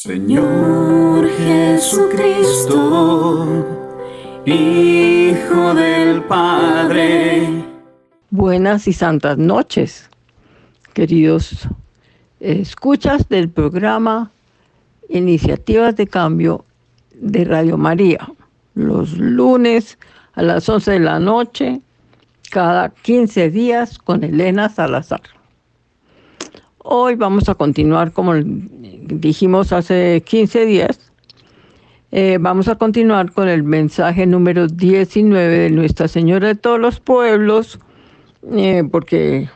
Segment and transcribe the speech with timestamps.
[0.00, 2.76] Señor Jesucristo,
[4.46, 7.64] Hijo del Padre.
[8.30, 10.08] Buenas y santas noches,
[10.94, 11.66] queridos
[12.38, 14.30] escuchas del programa
[15.08, 16.64] Iniciativas de Cambio
[17.14, 18.24] de Radio María,
[18.76, 19.98] los lunes
[20.34, 21.80] a las 11 de la noche,
[22.52, 25.22] cada 15 días con Elena Salazar.
[26.78, 28.32] Hoy vamos a continuar, como
[29.08, 31.12] dijimos hace 15 días,
[32.10, 37.00] eh, vamos a continuar con el mensaje número 19 de Nuestra Señora de todos los
[37.00, 37.78] pueblos,
[38.52, 39.48] eh, porque,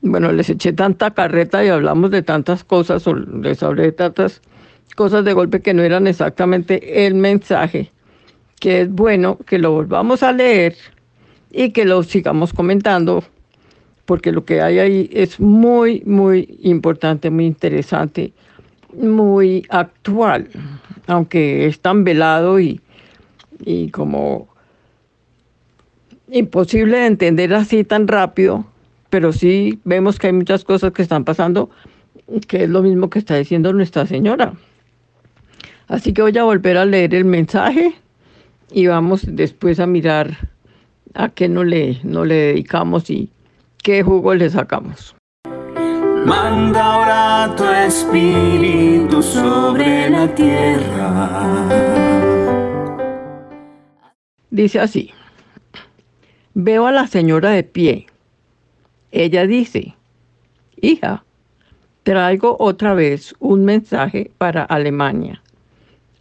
[0.00, 4.40] bueno, les eché tanta carreta y hablamos de tantas cosas, o les hablé de tantas
[4.94, 7.92] cosas de golpe que no eran exactamente el mensaje,
[8.60, 10.76] que es bueno que lo volvamos a leer
[11.50, 13.22] y que lo sigamos comentando
[14.06, 18.32] porque lo que hay ahí es muy, muy importante, muy interesante,
[19.00, 20.48] muy actual,
[21.06, 22.80] aunque es tan velado y,
[23.64, 24.48] y como
[26.30, 28.66] imposible de entender así tan rápido,
[29.10, 31.70] pero sí vemos que hay muchas cosas que están pasando,
[32.48, 34.54] que es lo mismo que está diciendo Nuestra Señora.
[35.88, 37.94] Así que voy a volver a leer el mensaje
[38.72, 40.50] y vamos después a mirar
[41.14, 43.30] a qué no le, no le dedicamos y
[43.82, 45.14] qué jugo le sacamos.
[46.24, 51.68] Manda ahora tu espíritu sobre la tierra.
[54.50, 55.10] Dice así,
[56.54, 58.06] veo a la señora de pie.
[59.10, 59.94] Ella dice,
[60.80, 61.24] hija,
[62.04, 65.42] traigo otra vez un mensaje para Alemania.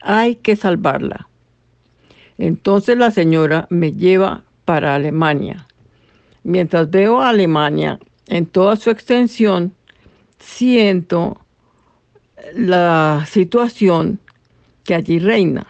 [0.02, 1.28] Hay que salvarla.
[2.38, 5.66] Entonces la señora me lleva para Alemania
[6.46, 9.74] mientras veo a Alemania en toda su extensión,
[10.40, 11.46] siento
[12.54, 14.20] la situación
[14.84, 15.68] que allí reina.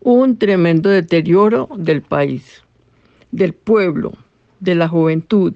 [0.00, 2.62] Un tremendo deterioro del país,
[3.32, 4.12] del pueblo,
[4.60, 5.54] de la juventud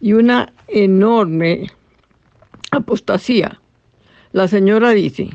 [0.00, 1.70] y una enorme
[2.72, 3.60] apostasía.
[4.32, 5.30] La señora dice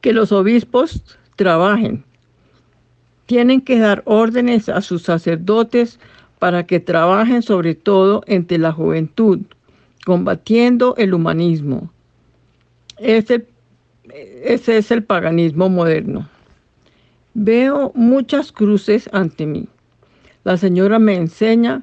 [0.00, 1.02] que los obispos
[1.36, 2.04] trabajen
[3.26, 6.00] tienen que dar órdenes a sus sacerdotes
[6.38, 9.40] para que trabajen sobre todo entre la juventud,
[10.04, 11.90] combatiendo el humanismo.
[12.98, 13.46] Ese,
[14.44, 16.28] ese es el paganismo moderno.
[17.34, 19.68] Veo muchas cruces ante mí.
[20.44, 21.82] La señora me enseña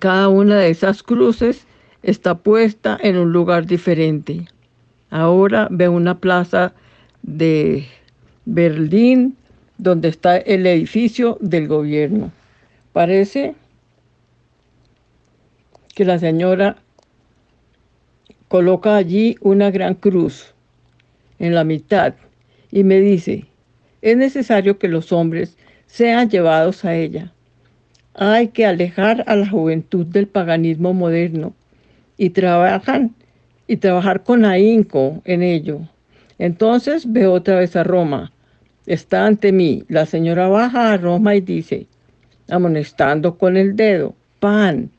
[0.00, 1.66] cada una de esas cruces
[2.02, 4.46] está puesta en un lugar diferente.
[5.10, 6.74] Ahora veo una plaza
[7.22, 7.86] de
[8.44, 9.36] Berlín,
[9.78, 12.32] donde está el edificio del gobierno.
[12.96, 13.54] Parece
[15.94, 16.76] que la señora
[18.48, 20.54] coloca allí una gran cruz
[21.38, 22.14] en la mitad
[22.72, 23.44] y me dice,
[24.00, 27.34] es necesario que los hombres sean llevados a ella.
[28.14, 31.52] Hay que alejar a la juventud del paganismo moderno
[32.16, 33.14] y trabajan
[33.66, 35.80] y trabajar con ahínco en ello.
[36.38, 38.32] Entonces veo otra vez a Roma
[38.86, 39.84] está ante mí.
[39.88, 41.88] La señora baja a Roma y dice,
[42.48, 44.90] amonestando con el dedo, pan,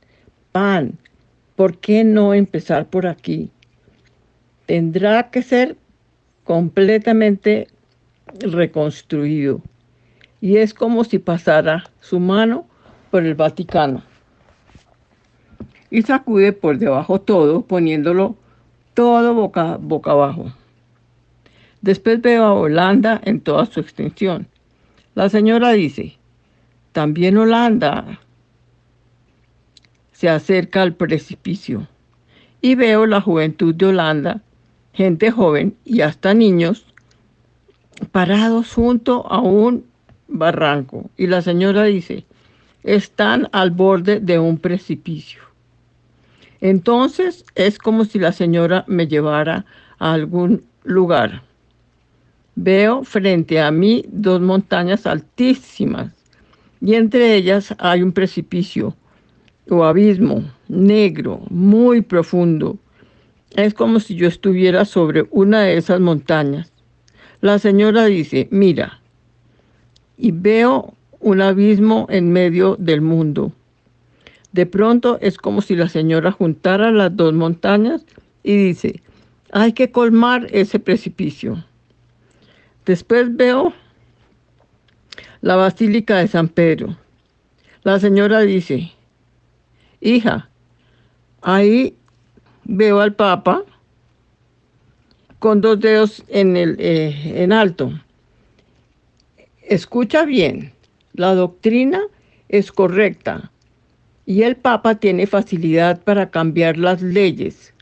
[0.52, 0.98] pan,
[1.56, 3.52] ¿por qué no empezar por aquí?
[4.66, 5.78] Tendrá que ser
[6.44, 7.68] completamente
[8.40, 9.62] reconstruido.
[10.42, 12.68] Y es como si pasara su mano
[13.12, 14.04] por el Vaticano.
[15.90, 18.36] Y sacude por debajo todo, poniéndolo
[18.94, 20.52] todo boca, boca abajo.
[21.82, 24.48] Después veo a Holanda en toda su extensión.
[25.16, 26.18] La señora dice,
[26.98, 28.20] también Holanda
[30.14, 31.88] se acerca al precipicio.
[32.60, 34.42] Y veo la juventud de Holanda,
[34.94, 36.88] gente joven y hasta niños,
[38.12, 39.86] parados junto a un
[40.28, 41.12] barranco.
[41.18, 42.26] Y la señora dice,
[42.82, 45.44] están al borde de un precipicio.
[46.62, 49.68] Entonces es como si la señora me llevara
[50.00, 51.44] a algún lugar.
[52.56, 56.17] Veo frente a mí dos montañas altísimas
[56.82, 58.96] y entre ellas hay un precipicio
[59.70, 62.78] o abismo negro, muy profundo.
[63.52, 66.72] Es como si yo estuviera sobre una de esas montañas.
[67.42, 69.00] La señora dice, mira,
[70.18, 73.52] y veo un abismo en medio del mundo.
[74.52, 78.06] De pronto es como si la señora juntara las dos montañas
[78.44, 79.02] y dice,
[79.52, 81.64] hay que colmar ese precipicio.
[82.86, 83.74] Después veo
[85.42, 86.98] la Basílica de San Pedro.
[87.84, 88.92] La señora dice,
[90.02, 90.50] hija,
[91.42, 91.96] ahí
[92.66, 93.64] veo al Papa
[95.40, 97.92] con dos dedos en, el, eh, en alto.
[99.62, 100.74] Escucha bien,
[101.14, 102.02] la doctrina
[102.50, 103.52] es correcta
[104.26, 107.74] y el Papa tiene facilidad para cambiar las leyes.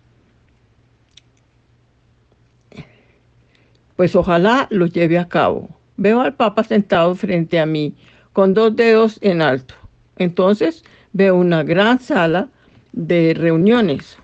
[3.96, 5.75] Pues ojalá lo lleve a cabo.
[5.98, 7.96] Veo al Papa sentado frente a mí
[8.34, 9.76] con dos dedos en alto.
[10.18, 10.84] Entonces
[11.14, 12.50] veo una gran sala
[12.92, 14.18] de reuniones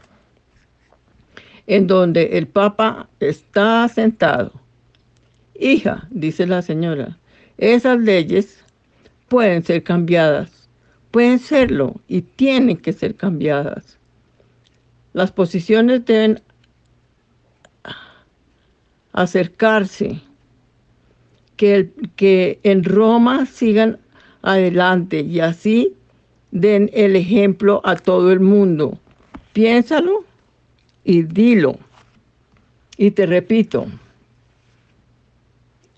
[1.67, 4.51] en donde el Papa está sentado.
[5.57, 7.17] Hija, dice la señora,
[7.57, 8.63] esas leyes
[9.27, 10.67] pueden ser cambiadas,
[11.11, 13.97] pueden serlo y tienen que ser cambiadas.
[15.13, 16.41] Las posiciones deben
[19.13, 20.21] acercarse,
[21.61, 23.99] que, que en Roma sigan
[24.41, 25.93] adelante y así
[26.49, 28.97] den el ejemplo a todo el mundo.
[29.53, 30.25] Piénsalo
[31.03, 31.77] y dilo.
[32.97, 33.85] Y te repito,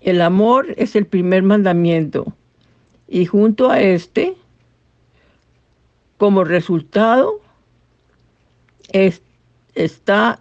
[0.02, 2.26] el amor es el primer mandamiento
[3.08, 4.36] y junto a este,
[6.18, 7.40] como resultado,
[9.74, 10.40] está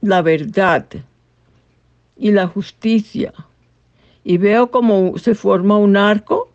[0.00, 0.86] la verdad
[2.16, 3.34] y la justicia.
[4.24, 6.48] Y veo como se forma un arco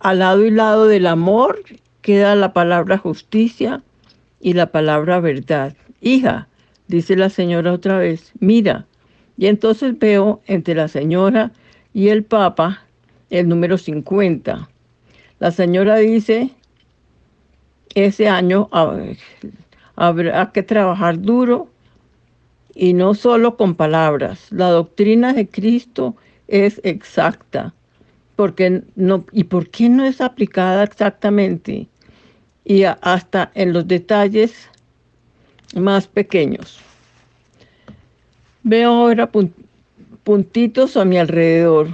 [0.00, 1.60] al lado y lado del amor
[2.02, 3.82] queda la palabra justicia
[4.40, 5.76] y la palabra verdad.
[6.00, 6.46] Hija,
[6.86, 8.86] dice la señora otra vez, mira.
[9.36, 11.52] Y entonces veo entre la señora
[11.92, 12.84] y el papa
[13.30, 14.68] el número 50.
[15.38, 16.50] La señora dice,
[17.94, 18.68] ese año
[19.96, 21.68] habrá que trabajar duro
[22.74, 24.46] y no solo con palabras.
[24.50, 26.16] La doctrina de Cristo
[26.48, 27.72] es exacta
[28.38, 31.88] porque no, ¿y por qué no es aplicada exactamente?
[32.64, 34.68] Y hasta en los detalles
[35.74, 36.78] más pequeños.
[38.62, 39.28] Veo ahora
[40.22, 41.88] puntitos a mi alrededor.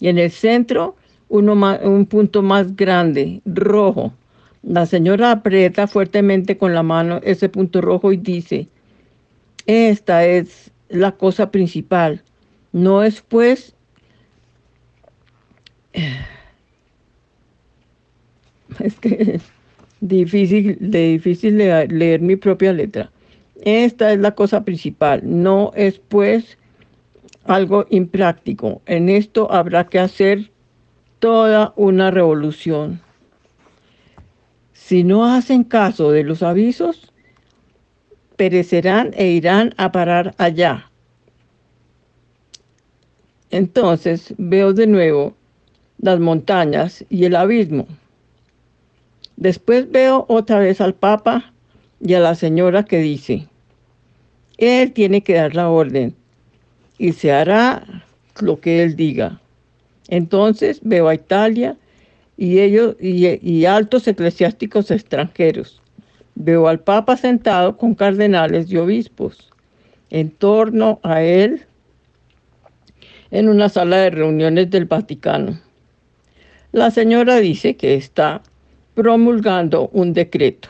[0.00, 0.96] Y en el centro,
[1.28, 1.52] uno
[1.82, 4.14] un punto más grande, rojo.
[4.62, 8.66] La señora aprieta fuertemente con la mano ese punto rojo y dice,
[9.66, 12.22] esta es la cosa principal.
[12.72, 13.74] No es pues
[18.82, 19.42] es que es
[20.00, 23.10] difícil, de difícil leer, leer mi propia letra.
[23.64, 26.58] Esta es la cosa principal, no es pues
[27.44, 28.82] algo impráctico.
[28.86, 30.50] En esto habrá que hacer
[31.18, 33.00] toda una revolución.
[34.72, 37.12] Si no hacen caso de los avisos,
[38.36, 40.91] perecerán e irán a parar allá.
[43.52, 45.34] Entonces veo de nuevo
[45.98, 47.86] las montañas y el abismo.
[49.36, 51.52] Después veo otra vez al Papa
[52.00, 53.46] y a la señora que dice,
[54.56, 56.14] Él tiene que dar la orden
[56.96, 57.84] y se hará
[58.40, 59.38] lo que Él diga.
[60.08, 61.76] Entonces veo a Italia
[62.38, 65.80] y ellos y, y altos eclesiásticos extranjeros.
[66.34, 69.52] Veo al Papa sentado con cardenales y obispos
[70.08, 71.66] en torno a él
[73.32, 75.58] en una sala de reuniones del Vaticano.
[76.70, 78.42] La señora dice que está
[78.94, 80.68] promulgando un decreto.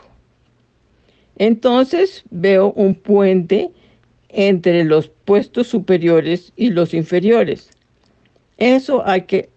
[1.36, 3.70] Entonces veo un puente
[4.28, 7.68] entre los puestos superiores y los inferiores.
[8.58, 9.48] Eso hay que,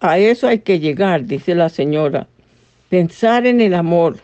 [0.00, 2.28] a eso hay que llegar, dice la señora.
[2.90, 4.18] Pensar en el amor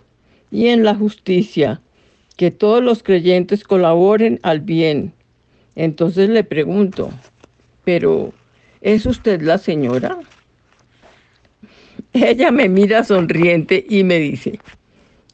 [0.51, 1.81] y en la justicia,
[2.37, 5.15] que todos los creyentes colaboren al bien.
[5.77, 7.11] Entonces le pregunto,
[7.89, 8.35] pero
[8.83, 10.19] ¿es usted la señora?
[12.13, 14.61] Ella me mira sonriente y me dice,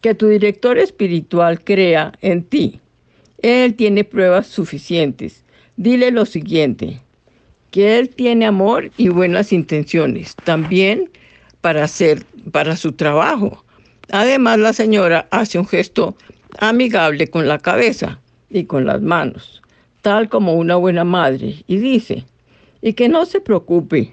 [0.03, 2.81] que tu director espiritual crea en ti.
[3.39, 5.43] Él tiene pruebas suficientes.
[5.77, 7.01] Dile lo siguiente,
[7.73, 11.11] que él tiene amor y buenas intenciones, también
[11.61, 13.65] para hacer para su trabajo.
[14.13, 16.17] Además, la señora hace un gesto
[16.61, 19.61] amigable con la cabeza y con las manos,
[20.03, 22.25] tal como una buena madre, y dice,
[22.85, 24.13] y que no se preocupe,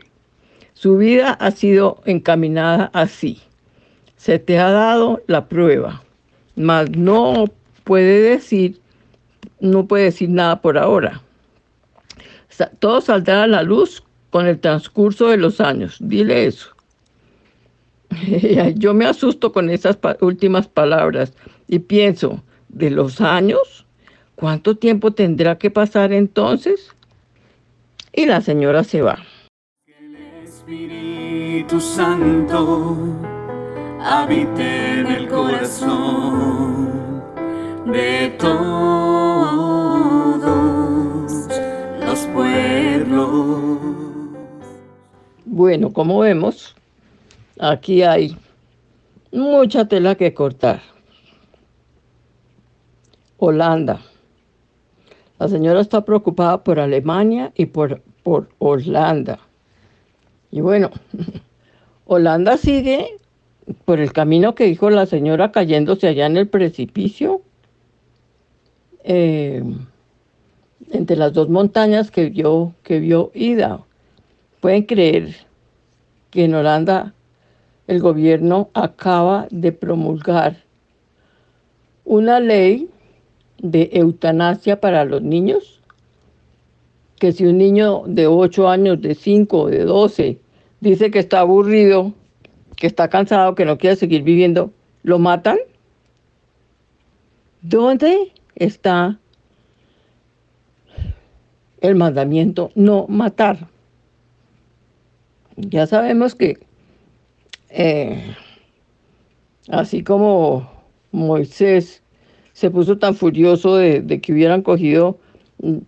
[0.73, 3.41] su vida ha sido encaminada así.
[4.15, 6.01] Se te ha dado la prueba,
[6.55, 7.47] mas no
[7.83, 8.79] puede decir,
[9.59, 11.21] no puede decir nada por ahora.
[12.79, 15.97] Todo saldrá a la luz con el transcurso de los años.
[15.99, 16.69] Dile eso.
[18.75, 21.33] Yo me asusto con esas últimas palabras
[21.67, 23.85] y pienso, ¿de los años?
[24.35, 26.95] ¿Cuánto tiempo tendrá que pasar entonces?
[28.13, 29.19] Y la señora se va.
[30.43, 32.97] Espíritu Santo
[34.01, 37.21] habite en el corazón
[37.85, 38.51] de todos
[42.05, 43.79] los pueblos.
[45.45, 46.75] Bueno, como vemos,
[47.59, 48.37] aquí hay
[49.31, 50.81] mucha tela que cortar.
[53.37, 54.01] Holanda.
[55.41, 59.39] La señora está preocupada por Alemania y por, por Holanda.
[60.51, 60.91] Y bueno,
[62.05, 63.17] Holanda sigue
[63.85, 67.41] por el camino que dijo la señora cayéndose allá en el precipicio,
[69.03, 69.63] eh,
[70.91, 73.81] entre las dos montañas que vio, que vio Ida.
[74.59, 75.35] Pueden creer
[76.29, 77.15] que en Holanda
[77.87, 80.57] el gobierno acaba de promulgar
[82.05, 82.90] una ley
[83.61, 85.79] de eutanasia para los niños,
[87.19, 90.39] que si un niño de 8 años, de 5, de 12,
[90.79, 92.13] dice que está aburrido,
[92.75, 94.71] que está cansado, que no quiere seguir viviendo,
[95.03, 95.59] lo matan.
[97.61, 99.19] ¿Dónde está
[101.81, 103.67] el mandamiento no matar?
[105.55, 106.57] Ya sabemos que
[107.69, 108.35] eh,
[109.69, 110.67] así como
[111.11, 112.00] Moisés
[112.53, 115.17] se puso tan furioso de, que hubieran cogido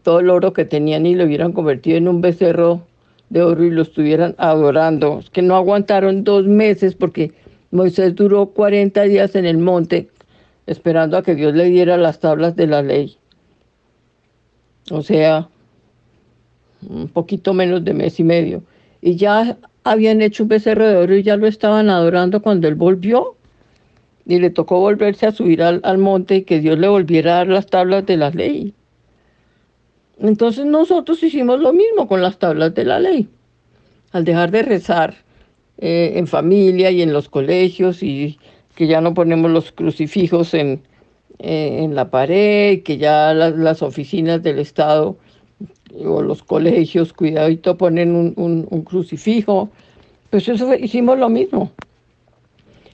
[0.04, 2.82] todo el oro que tenían y lo hubieran convertido en un becerro
[3.30, 7.32] de oro y lo estuvieran adorando, que no aguantaron dos meses porque
[7.72, 10.10] Moisés duró 40 días en el monte
[10.68, 13.18] esperando a que Dios le diera las tablas de la ley.
[14.92, 15.50] O sea,
[16.88, 18.64] un poquito menos de mes y medio.
[19.02, 22.76] Y ya habían hecho un becerro de oro y ya lo estaban adorando cuando él
[22.76, 23.36] volvió.
[24.26, 27.38] Y le tocó volverse a subir al, al monte y que Dios le volviera a
[27.38, 28.74] dar las tablas de la ley.
[30.20, 33.28] Entonces nosotros hicimos lo mismo con las tablas de la ley.
[34.12, 35.16] Al dejar de rezar
[35.80, 38.38] eh, en familia y en los colegios y
[38.76, 40.82] que ya no ponemos los crucifijos en,
[41.40, 45.18] eh, en la pared, que ya las, las, oficinas del Estado
[46.06, 49.70] o los colegios, cuidadito, ponen un, un, un crucifijo.
[50.30, 51.72] Pues eso fue, hicimos lo mismo.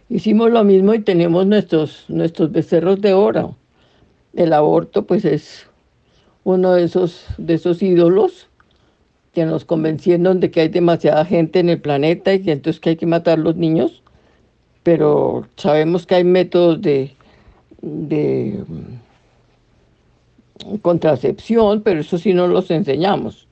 [0.09, 3.55] Hicimos lo mismo y tenemos nuestros, nuestros becerros de oro.
[4.33, 5.67] El aborto pues es
[6.43, 8.47] uno de esos, de esos ídolos
[9.33, 12.89] que nos convencieron de que hay demasiada gente en el planeta y que entonces que
[12.91, 14.01] hay que matar a los niños,
[14.81, 17.13] pero sabemos que hay métodos de,
[17.83, 18.95] de mm,
[20.77, 23.47] contracepción, pero eso sí no los enseñamos.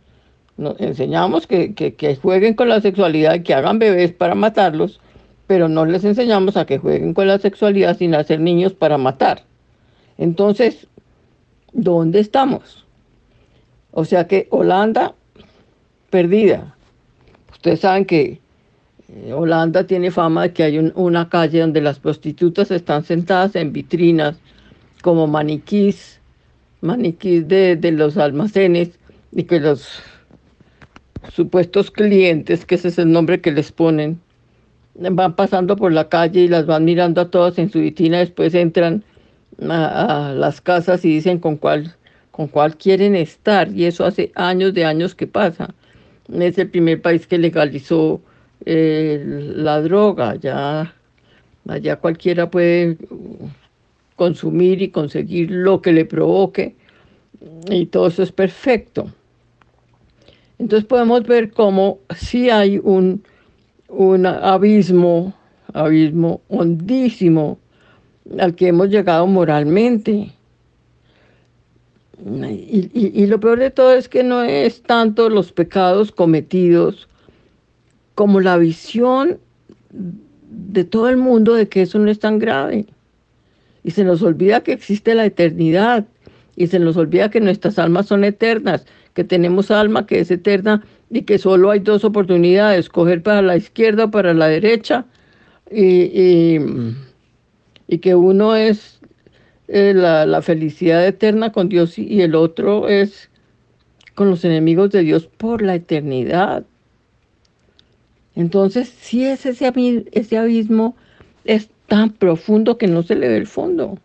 [0.57, 4.99] Nos enseñamos que, que, que jueguen con la sexualidad y que hagan bebés para matarlos,
[5.47, 9.43] pero no les enseñamos a que jueguen con la sexualidad sin hacer niños para matar.
[10.17, 10.87] Entonces,
[11.71, 12.85] ¿dónde estamos?
[13.91, 15.15] O sea que Holanda,
[16.09, 16.75] perdida.
[17.51, 18.39] Ustedes saben que
[19.07, 23.55] eh, Holanda tiene fama de que hay un, una calle donde las prostitutas están sentadas
[23.55, 24.37] en vitrinas
[25.01, 26.19] como maniquís,
[26.81, 28.99] maniquís de, de los almacenes
[29.31, 30.01] y que los
[31.33, 34.19] supuestos clientes, que ese es el nombre que les ponen,
[34.97, 38.53] van pasando por la calle y las van mirando a todas en su vitrina, después
[38.55, 39.03] entran
[39.69, 41.95] a, las casas y dicen con cuál,
[42.31, 45.73] con cuál quieren estar, y eso hace años de años que pasa.
[46.33, 48.21] Es el primer país que legalizó
[48.65, 49.23] eh,
[49.55, 50.93] la droga, ya
[51.67, 52.97] allá cualquiera puede
[54.15, 56.75] consumir y conseguir lo que le provoque,
[57.69, 59.11] y todo eso es perfecto.
[60.59, 63.23] Entonces podemos ver cómo sí hay un,
[63.87, 65.33] un abismo,
[65.73, 67.59] abismo hondísimo
[68.39, 70.33] al que hemos llegado moralmente.
[72.25, 77.07] Y, y, y, lo peor de todo es que no es tanto los pecados cometidos
[78.15, 79.37] como la visión
[79.91, 82.87] de todo el mundo de que eso no es tan grave.
[83.83, 86.05] Y se nos olvida que existe la eternidad.
[86.55, 90.83] Y se nos olvida que nuestras almas son eternas, que tenemos alma que es eterna
[91.09, 95.05] y que solo hay dos oportunidades, coger para la izquierda o para la derecha.
[95.69, 96.59] Y,
[97.87, 98.99] y, que uno es
[99.67, 103.29] eh, la, la, felicidad eterna con Dios y el otro es
[104.15, 106.65] con los enemigos de Dios por la eternidad.
[108.35, 109.73] Entonces, si es ese,
[110.11, 110.95] ese abismo
[111.43, 113.97] es tan profundo que no se le ve el fondo.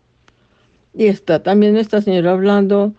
[0.95, 2.95] Y está también nuestra señora hablando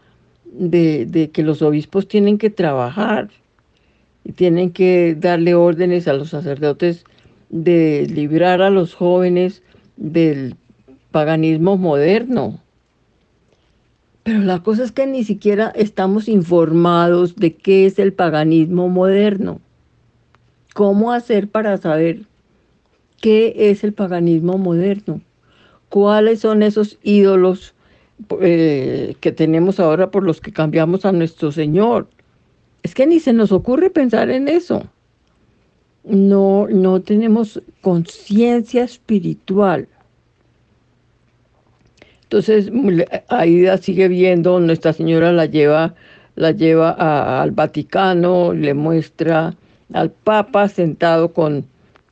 [0.45, 3.29] de, de que los obispos tienen que trabajar
[4.23, 7.05] y tienen que darle órdenes a los sacerdotes
[7.49, 9.63] de librar a los jóvenes
[9.97, 10.55] del
[11.11, 12.59] paganismo moderno.
[14.23, 19.59] Pero la cosa es que ni siquiera estamos informados de qué es el paganismo moderno.
[20.73, 22.21] ¿Cómo hacer para saber
[23.21, 25.21] qué es el paganismo moderno?
[25.89, 27.75] ¿Cuáles son esos ídolos
[28.41, 32.07] eh, que tenemos ahora por los que cambiamos a nuestro Señor.
[32.83, 34.83] Es que ni se nos ocurre pensar en eso.
[36.03, 39.87] No, no tenemos conciencia espiritual.
[42.23, 42.71] Entonces,
[43.29, 45.93] Aida sigue viendo, Nuestra Señora la lleva,
[46.35, 46.89] la lleva
[47.41, 49.55] al Vaticano, le muestra
[49.93, 51.65] al Papa sentado con,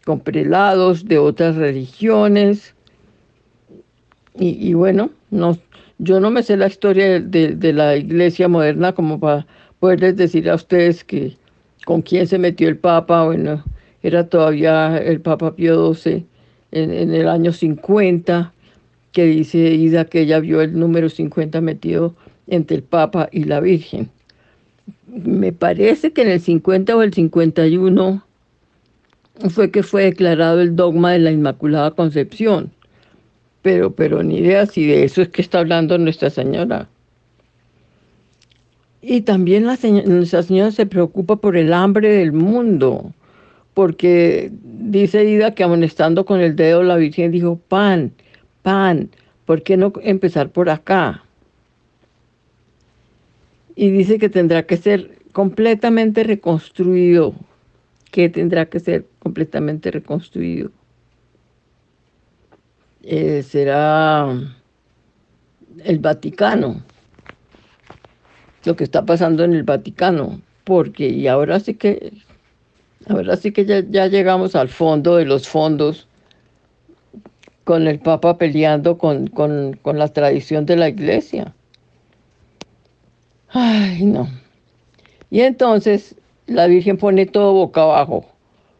[0.06, 2.75] con prelados de otras religiones.
[4.36, 5.58] Y, bueno, no,
[5.98, 9.46] yo no me sé la historia de, de, la iglesia moderna como para
[9.81, 11.35] poderles decir a ustedes que
[11.85, 13.25] con quién se metió el Papa.
[13.25, 13.63] Bueno,
[14.03, 16.23] era todavía el Papa Pío XII
[16.71, 18.53] en, en el año 50
[19.11, 22.13] que dice Ida que ella vio el número 50 metido
[22.45, 24.11] entre el Papa y la Virgen.
[25.07, 28.23] Me parece que en el 50 o el 51
[29.50, 32.71] fue que fue declarado el dogma de la Inmaculada Concepción.
[33.63, 36.88] Pero, pero ni idea si de eso es que está hablando Nuestra Señora.
[39.01, 43.13] Y también la Señora se preocupa por el hambre del mundo,
[43.74, 48.12] porque dice Ida que amonestando con el dedo la Virgen dijo, pan,
[48.62, 49.10] pan,
[49.46, 51.24] ¿por qué no empezar por acá?
[53.75, 57.34] Y dice que tendrá que ser completamente reconstruido,
[58.12, 60.70] que tendrá que ser completamente reconstruido.
[63.01, 64.27] Eh, será
[65.84, 66.84] el Vaticano,
[68.65, 72.13] lo que está pasando en el Vaticano, porque y ahora sí que,
[73.08, 76.08] ahora sí que ya, ya llegamos al fondo de los fondos
[77.63, 81.53] con el Papa peleando con, con, con la tradición de la iglesia.
[83.50, 84.30] Ay, no.
[85.30, 86.15] Y entonces
[86.48, 88.25] la Virgen pone todo boca abajo.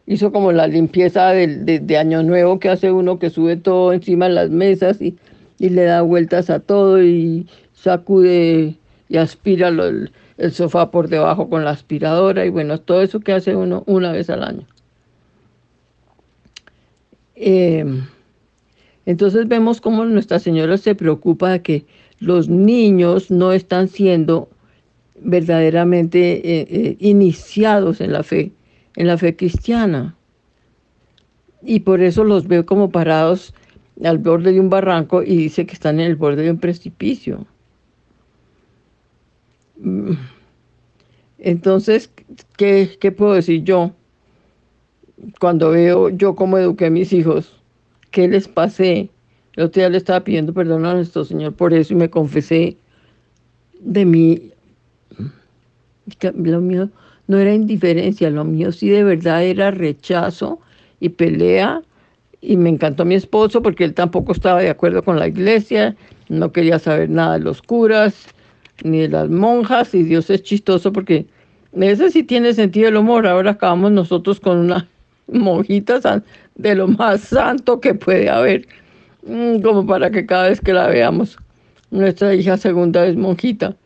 [0.06, 4.34] Hizo como la limpieza de, Año Nuevo que hace uno que sube todo encima de
[4.34, 5.16] las mesas y,
[5.58, 8.74] le da vueltas a todo y sacude
[9.12, 10.10] y aspira el,
[10.52, 14.30] sofá por debajo con la aspiradora y bueno, todo eso que hace uno una vez
[14.30, 14.66] al año.
[17.36, 17.84] Eh,
[19.04, 21.84] entonces vemos cómo Nuestra Señora se preocupa de que
[22.20, 24.48] los niños no están siendo
[25.20, 28.50] verdaderamente eh, eh, iniciados en la fe,
[28.96, 30.16] en la fe cristiana.
[31.60, 33.52] Y por eso los veo como parados
[34.02, 37.46] al borde de un barranco y dice que están en el borde de un precipicio.
[41.38, 42.10] Entonces,
[42.56, 43.92] ¿qué, qué puedo decir yo?
[45.40, 47.52] Cuando veo yo cómo eduqué a mis hijos,
[48.10, 49.10] ¿qué les pasé?
[49.56, 52.76] El otro día le estaba pidiendo perdón a nuestro Señor por eso y me confesé
[53.80, 54.50] de mí.
[56.34, 56.90] Lo mío
[57.26, 60.60] no era indiferencia, lo mío sí de verdad era rechazo
[61.00, 61.82] y pelea.
[62.40, 65.94] Y me encantó mi esposo porque él tampoco estaba de acuerdo con la iglesia,
[66.28, 68.34] no quería saber nada de los curas
[68.84, 69.94] ni de las monjas.
[69.94, 71.26] Y Dios es chistoso porque
[71.80, 73.26] ese sí tiene sentido el humor.
[73.26, 74.88] Ahora acabamos nosotros con una
[75.26, 76.22] monjita
[76.54, 78.66] de lo más santo que puede haber,
[79.26, 81.38] mm, como para que cada vez que la veamos,
[81.90, 83.76] nuestra hija segunda es monjita.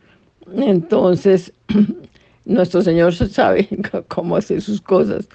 [0.55, 1.53] Entonces,
[2.45, 3.67] nuestro Señor sabe
[4.07, 5.27] cómo hacer sus cosas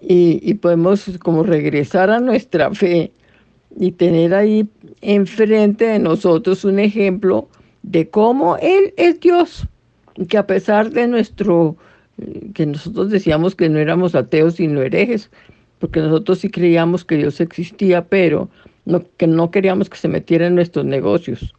[0.00, 3.12] y, y podemos como regresar a nuestra fe
[3.78, 4.68] y tener ahí
[5.00, 7.48] enfrente de nosotros un ejemplo
[7.86, 9.66] de cómo Él es Dios,
[10.28, 11.76] que a pesar de nuestro
[12.54, 15.30] que nosotros decíamos que no éramos ateos sino herejes,
[15.78, 18.48] porque nosotros sí creíamos que Dios existía, pero
[19.18, 21.54] que no queríamos que se metiera en nuestros negocios.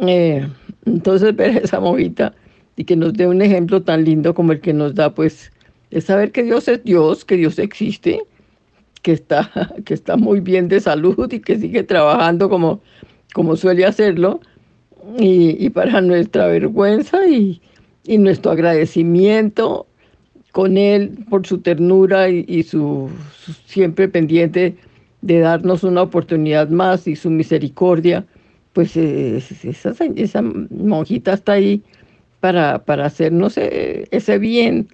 [0.00, 0.48] Eh,
[0.84, 2.34] entonces ver esa movita
[2.76, 5.52] y que nos dé un ejemplo tan lindo como el que nos da, pues,
[5.90, 8.22] es saber que Dios es Dios, que Dios existe,
[9.02, 9.50] que está,
[9.84, 12.80] que está muy bien de salud y que sigue trabajando como,
[13.34, 14.40] como suele hacerlo,
[15.18, 17.60] y, y para nuestra vergüenza y,
[18.04, 19.86] y nuestro agradecimiento
[20.52, 23.10] con Él por su ternura y, su,
[23.66, 24.74] siempre pendiente
[25.20, 28.24] de darnos una oportunidad más y su misericordia,
[28.72, 31.82] pues esa, esa, monjita está ahí
[32.40, 34.88] para, para hacernos ese bien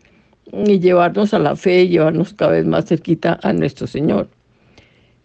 [0.53, 4.29] y llevarnos a la fe y llevarnos cada vez más cerquita a nuestro Señor.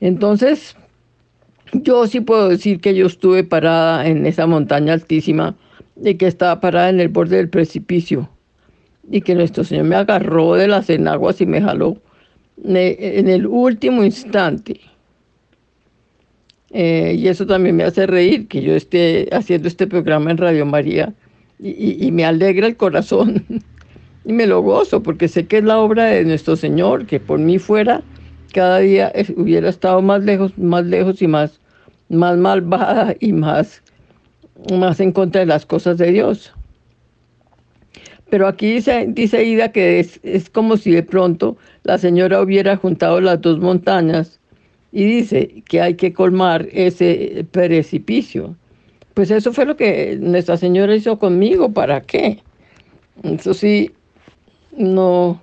[0.02, 0.76] Entonces,
[1.74, 5.56] yo sí puedo decir que yo estuve parada en esa montaña altísima
[6.04, 8.30] y que estaba parada en el borde del precipicio
[9.10, 11.98] y que nuestro Señor me agarró de las enaguas y me jaló
[12.64, 14.80] en el último instante.
[16.72, 20.66] Eh, y eso también me hace reír que yo esté haciendo este programa en Radio
[20.66, 21.14] María
[21.60, 23.46] y, me alegra el corazón
[24.26, 27.40] y me lo gozo porque sé que es la obra de nuestro Señor, que por
[27.40, 28.04] mí fuera
[28.54, 31.60] cada día hubiera estado más lejos, más lejos y más,
[32.10, 33.82] más malvada y más
[34.74, 36.54] más en contra de las cosas de Dios.
[38.30, 42.76] Pero aquí dice, dice Ida que es, es como si de pronto la señora hubiera
[42.76, 44.40] juntado las dos montañas
[44.92, 48.56] y dice que hay que colmar ese precipicio.
[49.14, 52.40] Pues eso fue lo que Nuestra Señora hizo conmigo, ¿para qué?
[53.24, 53.92] Eso sí,
[54.76, 55.42] no,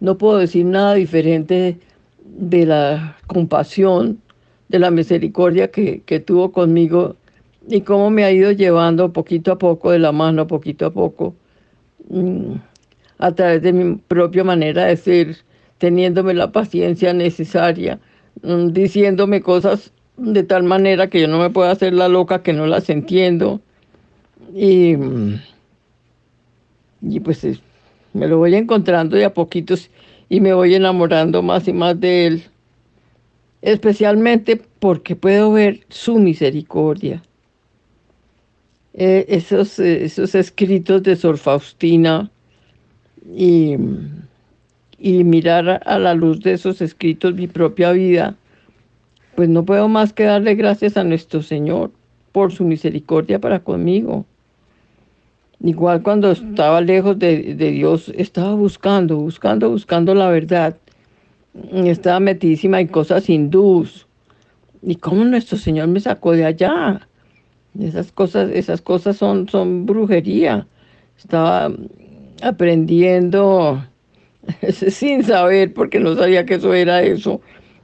[0.00, 1.78] no puedo decir nada diferente
[2.38, 4.20] de la compasión,
[4.68, 7.16] de la misericordia que, que tuvo conmigo
[7.68, 11.34] y cómo me ha ido llevando poquito a poco, de la mano, poquito a poco,
[12.08, 12.54] mm,
[13.18, 15.36] a través de mi propia manera de ser,
[15.78, 17.98] teniéndome la paciencia necesaria,
[18.42, 22.52] mm, diciéndome cosas de tal manera que yo no me puedo hacer la loca, que
[22.52, 23.60] no las entiendo.
[24.54, 25.40] Y, mm,
[27.02, 27.46] y pues
[28.12, 29.90] me lo voy encontrando de a poquitos
[30.28, 32.42] y me voy enamorando más y más de él,
[33.62, 37.22] especialmente porque puedo ver su misericordia.
[38.94, 42.30] Eh, esos, eh, esos escritos de Sor Faustina
[43.34, 43.76] y,
[44.98, 48.36] y mirar a la luz de esos escritos mi propia vida,
[49.34, 51.90] pues no puedo más que darle gracias a nuestro Señor
[52.32, 54.24] por su misericordia para conmigo.
[55.66, 60.76] Igual cuando estaba lejos de, de, Dios, estaba buscando, buscando, buscando la verdad.
[61.72, 64.06] Estaba metidísima en cosas hindús.
[64.82, 67.08] ¿Y cómo nuestro Señor me sacó de allá?
[67.80, 70.66] Esas cosas, esas cosas son, son brujería.
[71.18, 71.72] Estaba
[72.42, 73.84] aprendiendo
[74.70, 77.40] sin saber, porque no sabía que eso era eso.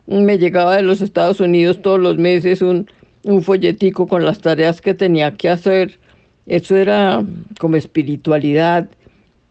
[0.07, 2.87] Me llegaba de los Estados Unidos todos los meses un,
[3.25, 5.99] un folletico con las tareas que tenía que hacer.
[6.47, 7.25] Eso era
[7.59, 8.89] como espiritualidad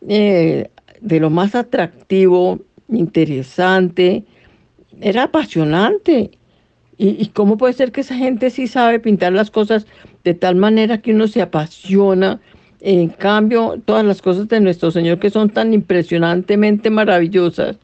[0.07, 4.25] eh, de lo más atractivo, interesante,
[4.99, 6.31] era apasionante.
[6.97, 9.87] ¿Y, cómo puede ser que esa gente sí sabe pintar las cosas
[10.23, 12.39] de tal manera que uno se apasiona?
[12.79, 17.77] En cambio, todas las cosas de nuestro Señor que son tan impresionantemente maravillosas,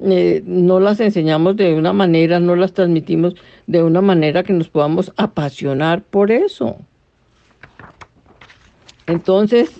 [0.00, 3.34] eh, no las enseñamos de una manera, no las transmitimos
[3.66, 6.76] de una manera que nos podamos apasionar por eso.
[9.12, 9.70] Entonces,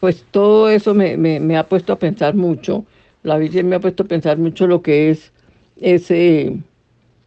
[0.00, 2.86] pues todo eso me, me, ha puesto a pensar mucho,
[3.22, 5.32] la Virgen me ha puesto a pensar mucho lo que es
[5.80, 6.56] ese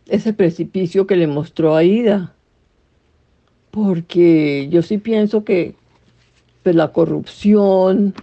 [0.08, 2.34] ese precipicio que le mostró a Ida.
[3.72, 5.76] Porque yo sí pienso que
[6.64, 8.14] pues, la corrupción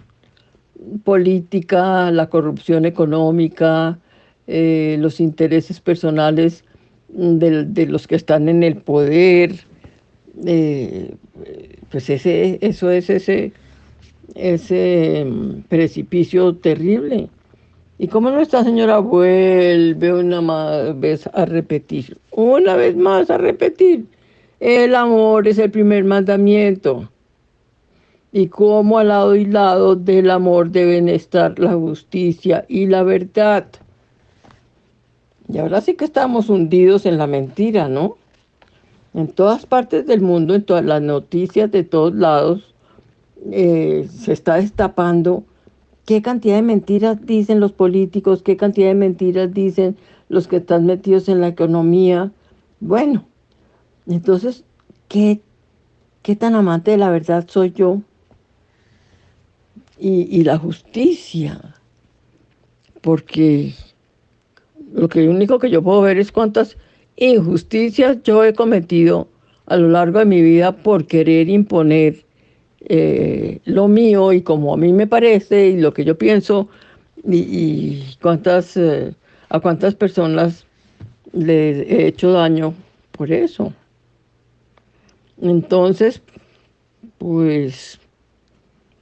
[1.03, 3.97] política, la corrupción económica,
[4.47, 6.63] eh, los intereses personales
[7.09, 9.55] de, los que están en el poder,
[10.45, 11.15] eh,
[11.91, 13.51] pues ese, eso es ese,
[14.35, 17.29] ese mm, precipicio terrible.
[17.97, 24.05] Y como nuestra señora vuelve una vez a repetir, una vez más a repetir,
[24.59, 27.09] el amor es el primer mandamiento.
[28.31, 33.65] Y como al lado y lado del amor deben estar la justicia y la verdad.
[35.51, 38.17] Y ahora sí que estamos hundidos en la mentira, ¿no?
[39.13, 42.73] En todas partes del mundo, en todas las noticias de todos lados,
[43.51, 45.43] eh, se está destapando
[46.05, 50.85] qué cantidad de mentiras dicen los políticos, qué cantidad de mentiras dicen los que están
[50.85, 52.31] metidos en la economía.
[52.79, 53.25] Bueno,
[54.07, 54.63] entonces,
[55.07, 55.41] ¿qué,
[56.21, 58.01] qué tan amante de la verdad soy yo?
[59.97, 61.75] Y, y la justicia,
[63.01, 63.73] porque
[64.93, 66.77] lo que único que yo puedo ver es cuántas
[67.19, 69.27] injusticias yo he cometido
[69.65, 72.25] a lo largo de mi vida por querer imponer
[72.81, 76.69] eh, lo mío y como a mí me parece y lo que yo pienso
[77.25, 79.13] y, cuántas, eh,
[79.49, 80.65] a cuántas personas
[81.33, 82.73] les he hecho daño
[83.11, 83.73] por eso.
[85.41, 86.21] Entonces,
[87.17, 87.99] pues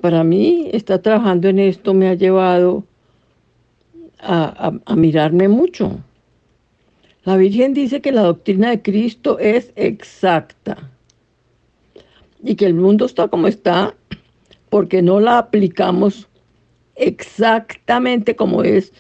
[0.02, 2.84] para mí estar trabajando en esto me ha llevado
[4.20, 6.00] a, a mirarme mucho.
[7.28, 10.78] La Virgen dice que la doctrina de Cristo es exacta
[12.42, 13.98] y que el mundo está como está
[14.70, 16.30] porque no la aplicamos
[16.96, 18.94] exactamente como es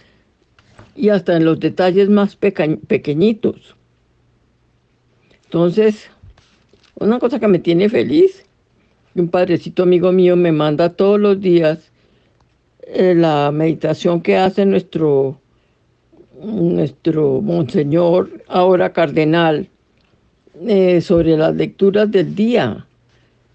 [0.93, 3.77] y hasta en los detalles más pequeñitos.
[5.45, 6.09] Entonces,
[6.95, 8.43] una cosa que me tiene feliz,
[9.15, 11.93] un padrecito amigo mío me manda todos los días
[12.81, 15.39] eh, la meditación que hace nuestro,
[16.41, 19.69] nuestro monseñor, ahora cardenal,
[20.65, 22.87] eh, sobre las lecturas del día.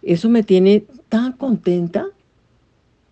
[0.03, 2.07] Eso me tiene tan contenta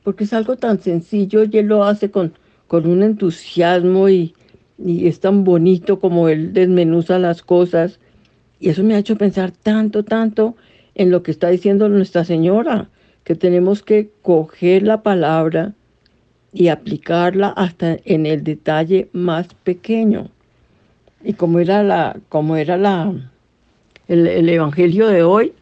[0.02, 2.33] porque es algo tan sencillo y él lo hace con,
[2.66, 4.35] con un entusiasmo y,
[4.78, 7.98] y es tan bonito como él desmenuza las cosas.
[8.59, 10.56] Y eso me ha hecho pensar tanto, tanto
[10.94, 12.88] en lo que está diciendo Nuestra Señora,
[13.24, 15.74] que tenemos que coger la palabra
[16.52, 20.28] y aplicarla hasta en el detalle más pequeño.
[21.22, 23.12] Y como era la, como era la,
[24.08, 25.52] el, evangelio de hoy,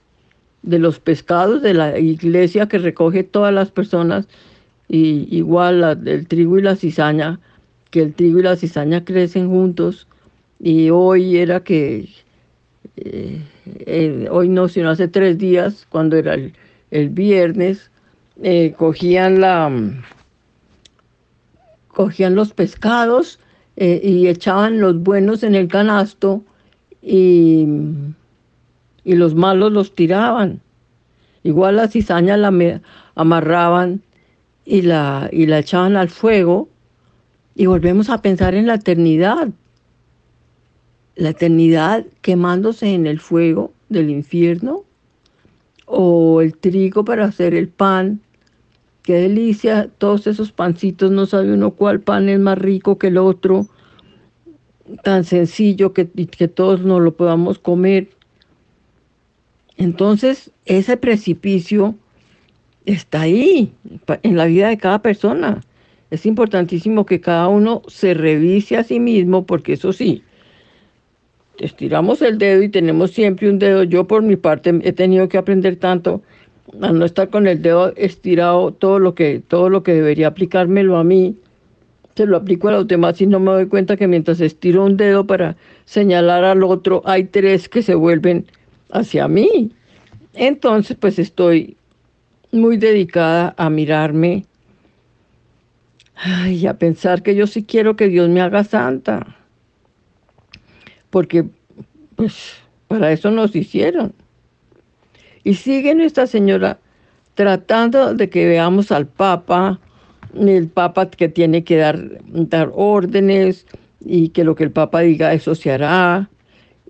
[0.63, 4.27] de los pescados de la iglesia que recoge todas las personas,
[4.89, 7.41] y igual la, el trigo y la cizaña,
[7.91, 10.07] que el trigo y la cizaña crecen juntos,
[10.61, 12.09] y hoy era que,
[12.97, 16.35] eh, hoy no, sino hace tres días, cuando era
[16.91, 17.91] el, viernes,
[18.43, 19.71] eh, cogían la
[21.99, 23.41] cogían los pescados
[23.75, 26.45] eh, y echaban los buenos en el canasto
[27.03, 27.67] y,
[29.03, 30.61] y los malos los tiraban.
[31.43, 32.53] Igual la cizaña la
[33.17, 34.01] amarraban
[34.65, 36.69] y la, y la echaban al fuego
[37.57, 39.49] y volvemos a pensar en la eternidad.
[41.17, 44.85] La eternidad quemándose en el fuego del infierno
[45.85, 48.21] o el trigo para hacer el pan
[49.09, 53.17] qué delicia, todos esos pancitos, no sabe uno cuál pan es más rico que el
[53.17, 53.67] otro,
[55.03, 58.09] tan sencillo que, que todos nos lo podamos comer.
[59.79, 61.95] Entonces, ese precipicio
[62.85, 63.73] está ahí,
[64.23, 65.63] en la vida de cada persona.
[66.11, 70.23] Es importantísimo que cada uno se revise a sí mismo, porque eso sí,
[71.59, 73.85] estiramos el dedo y tenemos siempre un dedo.
[73.85, 76.21] Yo por mi parte he tenido que aprender tanto
[76.81, 80.97] a no estar con el dedo estirado, todo lo que, todo lo que debería aplicármelo
[80.97, 81.37] a mí,
[82.15, 84.97] se lo aplico a los demás y no me doy cuenta que mientras estiro un
[84.97, 88.47] dedo para señalar al otro, hay tres que se vuelven
[88.91, 89.71] hacia mí.
[90.35, 91.77] Entonces, pues estoy
[92.51, 94.45] muy dedicada a mirarme
[96.49, 99.37] y a pensar que yo sí quiero que Dios me haga santa.
[101.11, 101.45] Porque,
[102.17, 102.55] pues,
[102.89, 104.13] para eso nos hicieron.
[105.45, 106.79] Y sigue Nuestra Señora
[107.39, 109.79] tratando de que veamos al Papa,
[110.35, 113.65] el Papa que tiene que dar, dar órdenes
[114.05, 116.29] y que lo que el Papa diga eso se hará.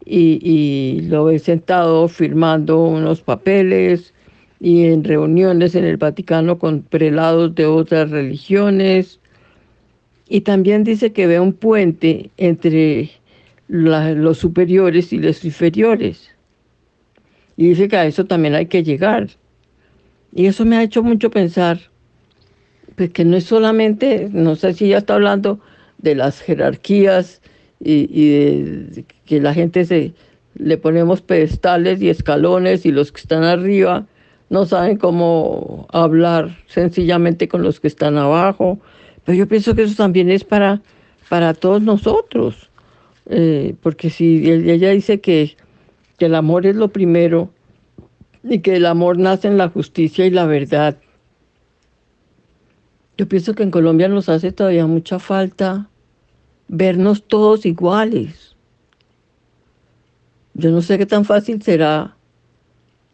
[0.07, 4.15] Y, lo ve sentado firmando unos papeles
[4.59, 9.21] y en reuniones en el Vaticano con prelados de otras religiones.
[10.31, 13.11] Y también dice que ve un puente entre
[13.69, 16.31] los superiores y los inferiores.
[17.59, 19.27] Y dice que a eso también hay que llegar.
[20.33, 21.81] Y eso me ha hecho mucho pensar,
[22.95, 25.59] pues que no es solamente, no sé si ya está hablando
[25.99, 27.43] de las jerarquías
[27.81, 30.13] y, de que la gente se
[30.55, 34.07] le ponemos pedestales y escalones y los que están arriba
[34.51, 38.79] no saben cómo hablar sencillamente con los que están abajo.
[39.25, 40.81] Pero yo pienso que eso también es para,
[41.29, 42.71] para todos nosotros.
[43.27, 45.57] Eh, porque si ella dice que
[46.19, 47.51] que el amor es lo primero
[48.43, 50.99] y que el amor nace en la justicia y la verdad.
[53.17, 55.89] Yo pienso que en Colombia nos hace todavía mucha falta
[56.69, 58.55] vernos todos iguales.
[60.55, 62.17] Yo no sé qué tan fácil será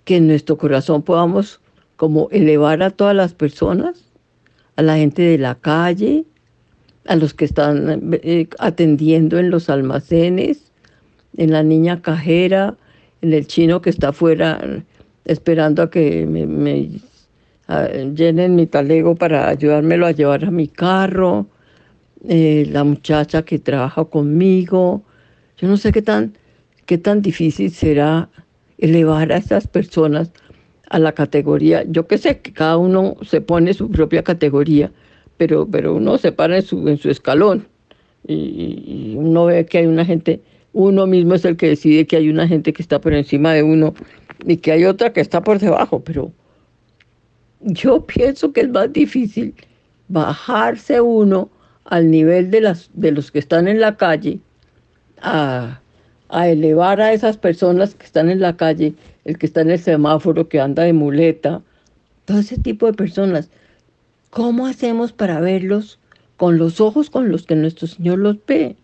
[0.04, 1.60] que en nuestro corazón podamos
[1.96, 4.10] como elevar a todas las personas,
[4.76, 6.24] a la gente de la calle,
[7.06, 10.72] a los que están eh, atendiendo en los almacenes,
[11.36, 12.76] en la niña cajera,
[13.32, 14.60] el chino que está afuera
[15.24, 16.90] esperando a que me,
[18.14, 21.46] llenen mi talego para ayudármelo a llevar a mi carro,
[22.28, 25.02] eh, la muchacha que trabaja conmigo.
[25.56, 26.34] Yo no sé qué tan,
[26.86, 28.28] qué tan difícil será
[28.78, 30.30] elevar a esas personas
[30.90, 31.84] a la categoría.
[31.88, 34.92] Yo que sé que cada uno se pone su propia categoría,
[35.38, 37.66] pero, pero uno se para en su, en su escalón
[38.26, 40.40] y, y uno ve que hay una gente
[40.74, 43.62] uno mismo es el que decide que hay una gente que está por encima de
[43.62, 43.94] uno
[44.44, 46.32] y que hay otra que está por debajo, pero
[47.60, 49.54] yo pienso que es más difícil
[50.08, 51.48] bajarse uno
[51.84, 54.40] al nivel de, las, de los que están en la calle,
[55.22, 55.80] a,
[56.28, 59.78] a elevar a esas personas que están en la calle, el que está en el
[59.78, 61.62] semáforo, que anda de muleta,
[62.24, 63.48] todo ese tipo de personas.
[64.30, 65.98] ¿Cómo hacemos para verlos
[66.36, 68.76] con los ojos con los que nuestro Señor los ve?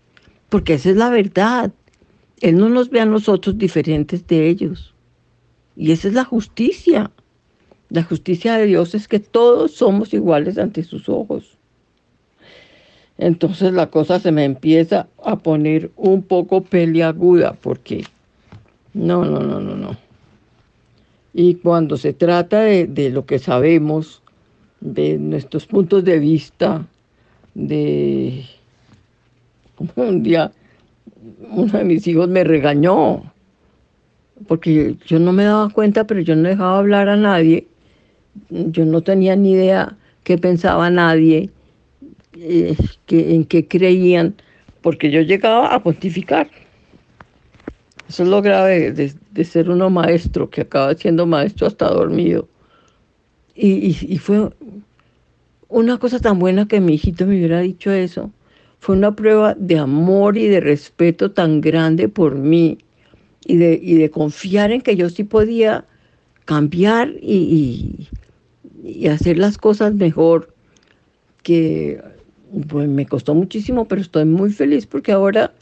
[0.48, 1.72] Porque esa es la verdad.
[2.40, 4.94] Él no nos ve a nosotros diferentes de ellos.
[5.76, 7.10] Y esa es la justicia.
[7.88, 11.56] La justicia de Dios es que todos somos iguales ante sus ojos.
[13.18, 18.04] Entonces la cosa se me empieza a poner un poco peliaguda porque
[18.94, 19.96] no, no, no, no, no.
[21.34, 24.22] Y cuando se trata de, de lo que sabemos,
[24.80, 26.86] de nuestros puntos de vista,
[27.54, 28.44] de
[29.96, 30.52] un día
[31.50, 33.32] uno de mis hijos me regañó.
[34.48, 37.66] porque yo no me daba cuenta, pero yo no dejaba hablar a nadie,
[38.48, 41.50] yo no tenía ni idea qué pensaba nadie,
[42.38, 42.74] eh,
[43.08, 44.34] en qué creían,
[44.80, 46.48] porque yo llegaba a pontificar.
[48.08, 52.48] Eso es lo grave de, ser uno maestro, que acaba siendo maestro hasta dormido.
[53.54, 54.50] Y, y, fue
[55.68, 58.30] una cosa tan buena que mi hijito me hubiera dicho eso.
[58.80, 62.78] Fue una prueba de amor y de respeto tan grande por mí
[63.44, 65.84] y de, y de confiar en que yo sí podía
[66.46, 68.08] cambiar y,
[68.82, 70.54] y hacer las cosas mejor,
[71.42, 72.02] que
[72.68, 75.52] pues, me costó muchísimo, pero estoy muy feliz porque ahora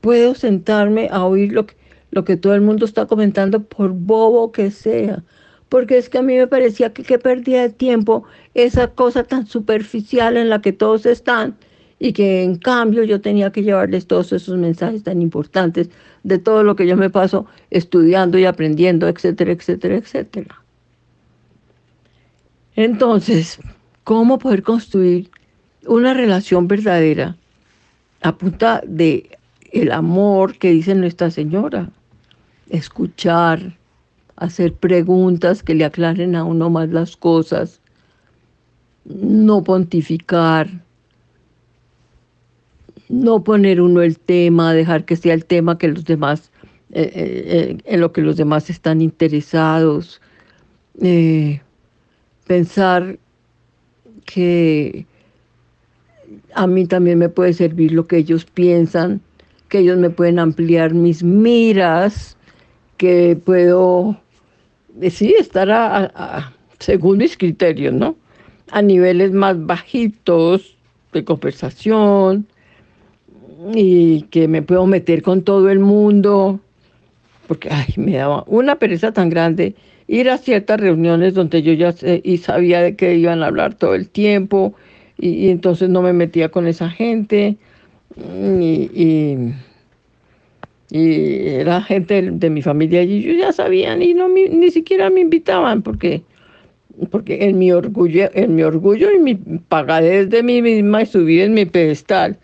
[0.00, 1.74] puedo sentarme a oír lo que,
[2.10, 5.22] lo que todo el mundo está comentando, por bobo que sea.
[5.68, 9.46] Porque es que a mí me parecía que, que perdía de tiempo esa cosa tan
[9.46, 11.56] superficial en la que todos están
[12.02, 15.90] y que en cambio yo tenía que llevarles todos esos mensajes tan importantes
[16.22, 20.62] de todo lo que yo me paso estudiando y aprendiendo, etcétera, etcétera, etcétera.
[22.74, 23.60] Entonces,
[24.02, 25.30] ¿cómo poder construir
[25.86, 27.36] una relación verdadera
[28.22, 29.38] a punta de
[29.70, 31.90] el amor que dice Nuestra Señora?
[32.70, 33.76] Escuchar,
[34.36, 37.78] hacer preguntas que le aclaren a uno más las cosas,
[39.04, 40.70] no pontificar,
[43.10, 46.52] no poner uno el tema, dejar que sea el tema que los demás,
[46.92, 50.20] eh, eh, eh, en lo que los demás están interesados,
[52.46, 53.18] pensar
[54.26, 55.06] que
[56.54, 59.20] a mí también me puede servir lo que ellos piensan,
[59.68, 62.36] que ellos me pueden ampliar mis miras,
[62.96, 64.20] que puedo,
[65.10, 68.14] sí, estar a, según mis criterios, ¿no?
[68.70, 70.76] A niveles más bajitos
[71.12, 72.46] de conversación,
[73.74, 76.60] y que me puedo meter con todo el mundo,
[77.46, 79.74] porque ay, me daba una pereza tan grande
[80.06, 83.74] ir a ciertas reuniones donde yo ya sé, y sabía de qué iban a hablar
[83.74, 84.74] todo el tiempo
[85.18, 87.56] y, entonces no me metía con esa gente
[88.16, 89.52] y,
[90.92, 95.82] era gente de, mi familia y yo ya sabían y no ni siquiera me invitaban
[95.82, 96.22] porque
[97.12, 101.42] porque en mi orgullo en mi orgullo y mi pagadez de mí misma y subir
[101.42, 102.36] en mi pedestal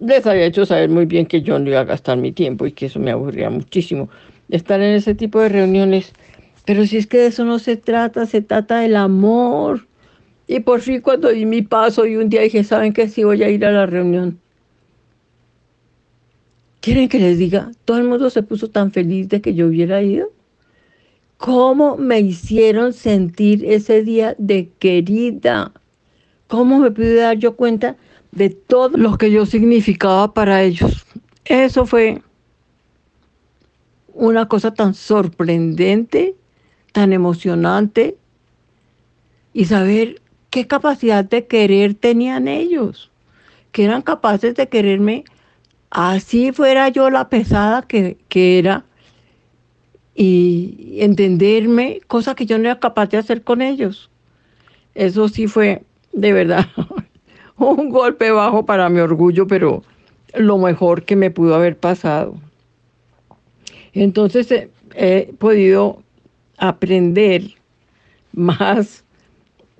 [0.00, 2.72] les había hecho saber muy bien que yo no iba a gastar mi tiempo y
[2.72, 4.08] que eso me aburría muchísimo
[4.48, 6.12] estar en ese tipo de reuniones.
[6.64, 9.86] Pero si es que de eso no se trata, se trata del amor.
[10.46, 13.08] Y por fin cuando di mi paso y un día dije, ¿saben qué?
[13.08, 14.38] Sí voy a ir a la reunión.
[16.80, 17.70] ¿Quieren que les diga?
[17.84, 20.30] Todo el mundo se puso tan feliz de que yo hubiera ido.
[21.36, 25.72] ¿Cómo me hicieron sentir ese día de querida?
[26.46, 27.96] ¿Cómo me pude dar yo cuenta
[28.32, 31.06] de todo lo que yo significaba para ellos.
[31.44, 32.22] Eso fue
[34.14, 36.34] una cosa tan sorprendente,
[36.92, 38.16] tan emocionante,
[39.52, 43.10] y saber qué capacidad de querer tenían ellos,
[43.72, 45.24] que eran capaces de quererme
[45.90, 48.84] así fuera yo la pesada que, que era,
[50.14, 54.10] y entenderme, cosa que yo no era capaz de hacer con ellos.
[54.94, 56.66] Eso sí fue de verdad
[57.76, 59.82] un golpe bajo para mi orgullo, pero
[60.34, 62.36] lo mejor que me pudo haber pasado.
[63.92, 66.02] Entonces eh, he podido
[66.58, 67.42] aprender
[68.32, 69.04] más,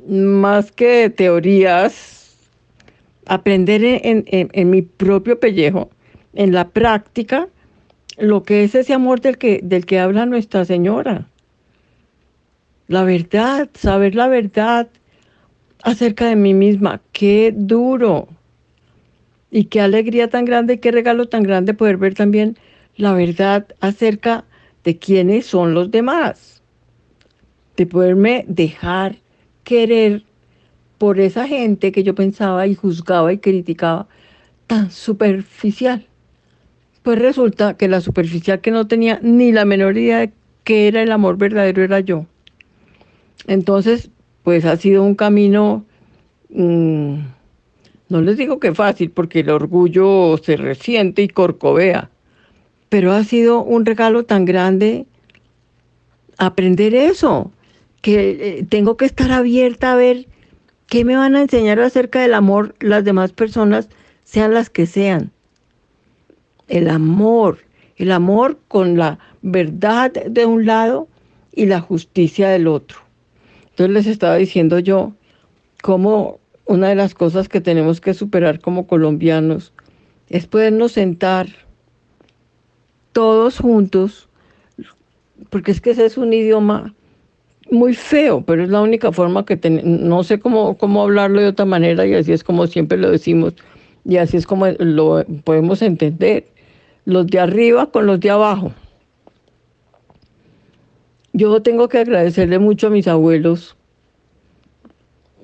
[0.09, 2.37] más que teorías,
[3.27, 5.91] aprender en, mi propio pellejo,
[6.35, 7.49] en la práctica,
[8.17, 11.29] lo que es ese amor del que, del que habla Nuestra Señora.
[12.89, 14.89] La verdad, saber la verdad,
[15.89, 17.01] acerca de mí misma.
[17.13, 18.29] Qué duro.
[19.51, 22.59] Y qué alegría tan grande y qué regalo tan grande poder ver también
[22.97, 24.45] la verdad acerca
[24.85, 26.63] de quiénes son los demás.
[27.77, 29.17] De poderme dejar
[29.65, 30.25] querer
[30.99, 34.09] por esa gente que yo pensaba y juzgaba y criticaba
[34.67, 36.07] tan superficial.
[37.03, 40.33] Pues resulta que la superficial que no tenía ni la menor idea de
[40.65, 42.27] qué era el amor verdadero era yo.
[43.47, 44.11] Entonces,
[44.49, 45.85] pues ha sido un camino,
[46.49, 47.17] mm,
[48.09, 52.09] no les digo que fácil, porque el orgullo se resiente y corcovea,
[52.89, 55.05] pero ha sido un regalo tan grande
[56.39, 57.53] aprender eso,
[58.01, 60.29] que eh, tengo que estar abierta a ver
[60.87, 63.91] qué me van a enseñar acerca del amor las demás personas,
[64.25, 65.31] sean las que sean.
[66.69, 67.59] El amor,
[67.97, 71.07] el amor con la verdad de un lado
[71.53, 73.08] y la justicia del otro.
[73.79, 75.13] Entonces les estaba diciendo yo
[75.83, 79.73] cómo una de las cosas que tenemos que superar como colombianos
[80.29, 81.47] es podernos sentar
[83.13, 84.29] todos juntos
[85.51, 86.93] porque es que ese es un idioma
[87.71, 91.47] muy feo, pero es la única forma que tenemos, no sé cómo, cómo hablarlo de
[91.47, 93.55] otra manera y así es como siempre lo decimos
[94.05, 96.47] y así es como lo podemos entender,
[97.05, 98.73] los de arriba con los de abajo.
[101.39, 103.77] Yo tengo que agradecerle mucho a mis abuelos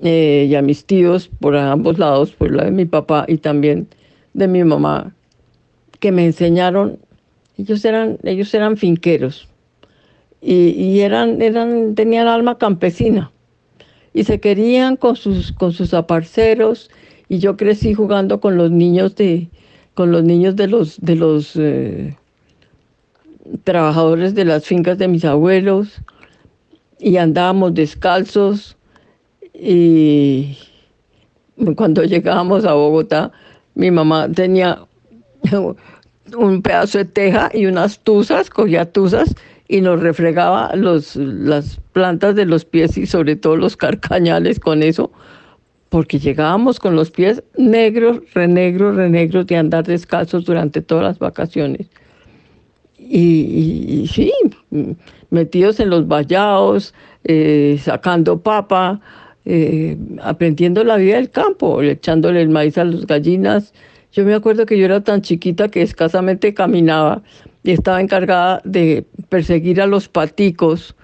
[0.03, 3.87] eh, y a mis tíos por ambos lados, por la de mi papá y también
[4.33, 5.15] de mi mamá,
[6.01, 6.99] que me enseñaron,
[7.57, 9.47] ellos eran, ellos eran finqueros
[10.41, 13.31] y, eran, eran, tenían alma campesina
[14.13, 16.91] y se querían con sus, con sus aparceros
[17.29, 19.47] y yo crecí jugando con los niños de,
[19.93, 22.17] con los niños de los, de los eh,
[23.63, 26.01] trabajadores de las fincas de mis abuelos
[26.99, 28.77] y andábamos descalzos
[29.53, 30.57] y
[31.75, 33.31] cuando llegábamos a Bogotá
[33.75, 34.79] mi mamá tenía
[36.37, 39.35] un pedazo de teja y unas tuzas, cogía tuzas
[39.67, 44.83] y nos refregaba los, las plantas de los pies y sobre todo los carcañales con
[44.83, 45.11] eso,
[45.89, 51.87] porque llegábamos con los pies negros, renegros, renegros de andar descalzos durante todas las vacaciones.
[53.07, 54.31] Y, sí,
[55.29, 56.93] metidos en los vallados,
[57.23, 58.99] eh, sacando papa,
[59.45, 63.73] eh, aprendiendo la vida del campo, echándole el maíz a las gallinas.
[64.11, 67.21] Yo me acuerdo que yo era tan chiquita que escasamente caminaba
[67.63, 70.95] y estaba encargada de perseguir a los paticos,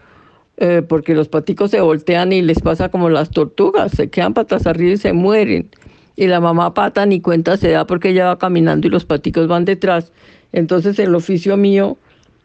[0.58, 4.66] eh, porque los paticos se voltean y les pasa como las tortugas, se quedan patas
[4.66, 5.70] arriba y se mueren.
[6.16, 9.48] Y la mamá pata ni cuenta se da porque ella va caminando y los paticos
[9.48, 10.12] van detrás.
[10.54, 11.98] Entonces el oficio mío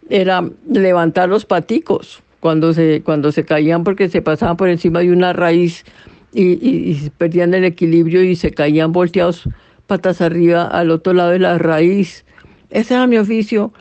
[0.09, 5.13] era levantar los paticos cuando se, cuando se caían porque se pasaban por encima de
[5.13, 5.85] una raíz
[6.33, 9.49] y, perdían el equilibrio y se caían volteados
[9.87, 12.25] patas arriba al otro lado de la raíz.
[12.71, 13.73] Ese era mi oficio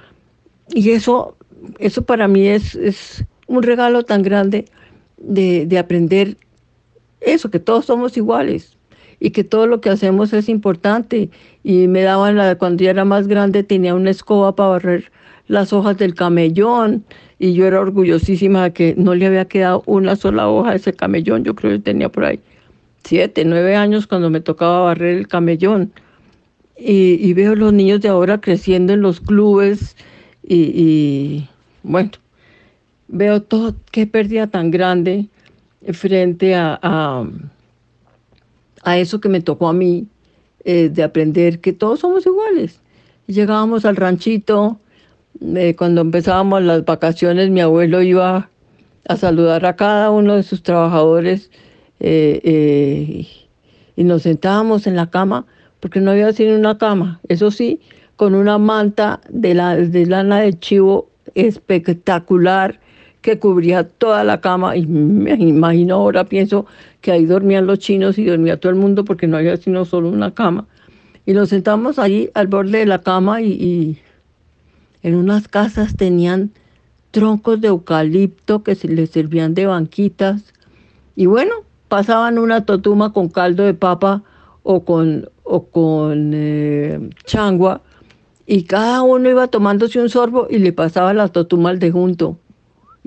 [0.69, 1.35] y eso,
[1.79, 4.65] eso para mí es, es un regalo tan grande
[5.17, 6.37] de, de aprender
[7.19, 8.74] eso, que todos somos iguales
[9.19, 11.29] y que todo lo que hacemos es importante.
[11.63, 15.11] Y me daban, la, cuando yo era más grande, tenía una escoba para barrer
[15.47, 17.05] las hojas del camellón
[17.37, 20.93] y yo era orgullosísima de que no le había quedado una sola hoja a ese
[20.93, 21.43] camellón.
[21.43, 22.39] Yo creo que tenía por ahí
[23.03, 25.91] siete, nueve años cuando me tocaba barrer el camellón.
[26.77, 29.95] Y, veo los niños de ahora creciendo en los clubes
[30.43, 31.47] y,
[31.83, 32.11] bueno,
[33.07, 35.29] veo todo, qué pérdida tan grande
[35.93, 37.25] frente a, a,
[38.85, 40.07] eso que me tocó a mí,
[40.63, 42.79] eh, de aprender que todos somos iguales.
[43.27, 44.79] Llegábamos al ranchito,
[45.77, 48.49] cuando empezábamos las vacaciones, mi abuelo iba
[49.07, 51.51] a saludar a cada uno de sus trabajadores
[51.99, 53.27] eh, eh,
[53.95, 55.45] y nos sentábamos en la cama,
[55.79, 57.79] porque no había sino una cama, eso sí,
[58.15, 62.79] con una manta de, la, de lana de chivo espectacular
[63.21, 66.65] que cubría toda la cama y me imagino ahora, pienso
[67.05, 70.09] que ahí dormían los chinos y dormía todo el mundo porque no había sino solo
[70.09, 70.65] una cama.
[71.27, 73.99] Y nos sentamos allí al borde de la cama y
[75.03, 76.49] en unas casas tenían
[77.11, 80.51] troncos de eucalipto que se les servían de banquitas.
[81.15, 81.53] Y bueno,
[81.89, 84.23] pasaban una totuma con caldo de papa
[84.63, 87.83] o con, o con eh, changua
[88.47, 92.39] y cada uno iba tomándose un sorbo y le pasaba la totuma al de junto.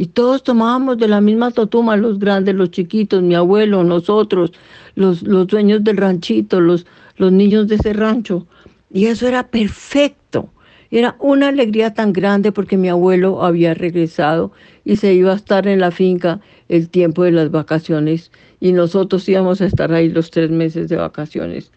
[0.01, 4.53] Y todos tomábamos de la misma totuma, los grandes, los chiquitos, mi abuelo, nosotros,
[4.95, 6.87] los, los dueños del ranchito, los,
[7.17, 8.47] los niños de ese rancho.
[8.93, 10.51] Y eso era perfecto.
[10.93, 14.53] Era una alegría tan grande porque mi abuelo había regresado
[14.85, 18.31] y se iba a estar en la finca el tiempo de las vacaciones
[18.61, 21.73] y nosotros íbamos a estar ahí los tres meses de vacaciones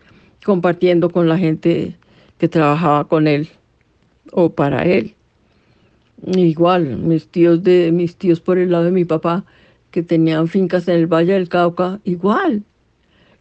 [0.46, 1.98] compartiendo con la gente
[2.38, 3.50] que trabajaba con él
[4.32, 5.16] o para él.
[6.26, 9.44] Igual, mis tíos de mis tíos por el lado de mi papá
[9.90, 12.64] que tenían fincas en el Valle del Cauca, igual.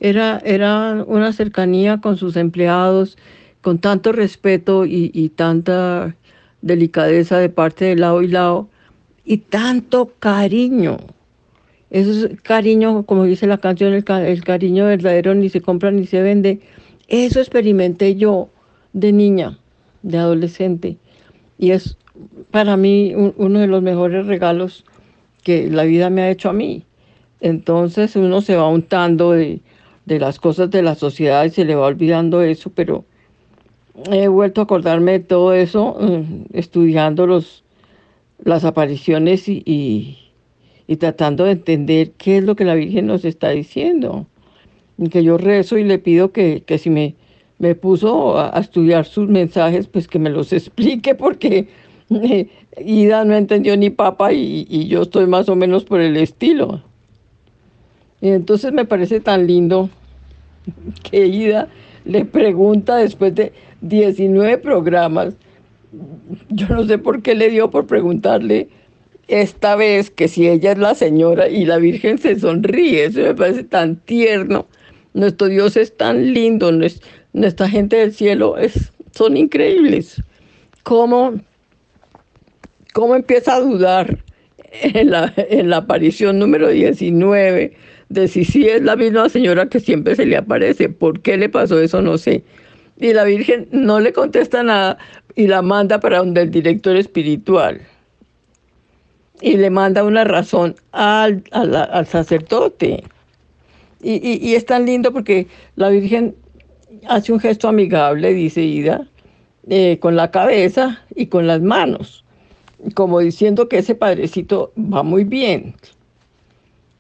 [0.01, 3.19] Era, era una cercanía con sus empleados
[3.61, 6.17] con tanto respeto y, tanta
[6.63, 8.69] delicadeza de parte de lado y lado
[9.25, 10.99] y tanto cariño.
[11.91, 16.23] Eso es cariño, como dice la canción, el, cariño verdadero ni se compra ni se
[16.23, 16.61] vende.
[17.09, 18.49] Eso experimenté yo
[18.93, 19.59] de niña,
[20.03, 20.97] de adolescente.
[21.59, 21.99] Y es
[22.51, 24.85] para mí uno de los mejores regalos
[25.43, 26.85] que la vida me ha hecho a mí.
[27.41, 29.61] Entonces uno se va untando de,
[30.05, 33.05] de las cosas de la sociedad y se le va olvidando eso, pero
[34.11, 37.65] he vuelto a acordarme de todo eso mm, estudiando los,
[38.43, 40.17] las apariciones y,
[40.99, 44.27] tratando de entender qué es lo que la Virgen nos está diciendo.
[44.99, 47.15] Y que yo rezo y le pido que, si me,
[47.59, 51.69] me puso a, estudiar sus mensajes, pues que me los explique porque
[52.85, 56.83] Ida no entendió ni papa y, yo estoy más o menos por el estilo.
[58.21, 59.89] Y entonces me parece tan lindo
[61.11, 61.69] que Ida
[62.05, 65.35] le pregunta después de 19 programas,
[66.49, 68.69] yo no sé por qué le dio por preguntarle
[69.29, 73.35] esta vez que si ella es la señora y la Virgen se sonríe, eso me
[73.35, 74.67] parece tan tierno.
[75.15, 76.71] Nuestro Dios es tan lindo,
[77.33, 80.23] nuestra gente del cielo es, son increíbles.
[80.83, 81.35] ¿Cómo,
[82.93, 84.19] cómo empieza a dudar
[84.83, 87.77] en la, en la aparición número 19
[88.09, 90.89] de si sí es la misma señora que siempre se le aparece?
[90.89, 92.03] ¿Por qué le pasó eso?
[92.03, 92.43] No sé.
[92.99, 94.99] Y la Virgen no le contesta nada
[95.37, 97.81] y la manda para donde el director espiritual
[99.41, 103.03] y le manda una razón al, al, sacerdote.
[104.03, 106.35] Y, y, es tan lindo porque la Virgen
[107.09, 109.07] hace un gesto amigable, dice Ida,
[109.69, 112.25] eh, con la cabeza y con las manos,
[112.95, 115.75] como diciendo que ese padrecito va muy bien.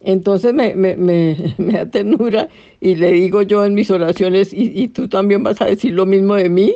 [0.00, 2.48] Entonces me, me, me, me da
[2.80, 6.06] y le digo yo en mis oraciones, y, y, tú también vas a decir lo
[6.06, 6.74] mismo de mí,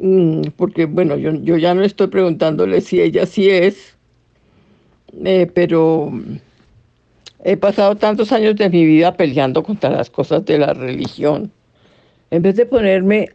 [0.00, 3.96] mm, porque bueno, yo, yo ya no estoy preguntándole si ella sí es,
[5.24, 6.12] eh, pero
[7.44, 11.50] he pasado tantos años de mi vida peleando contra las cosas de la religión.
[12.30, 13.30] En vez de ponerme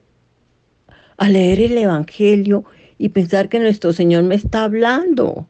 [1.17, 2.65] a leer el Evangelio
[2.98, 5.48] y pensar que nuestro Señor me está hablando,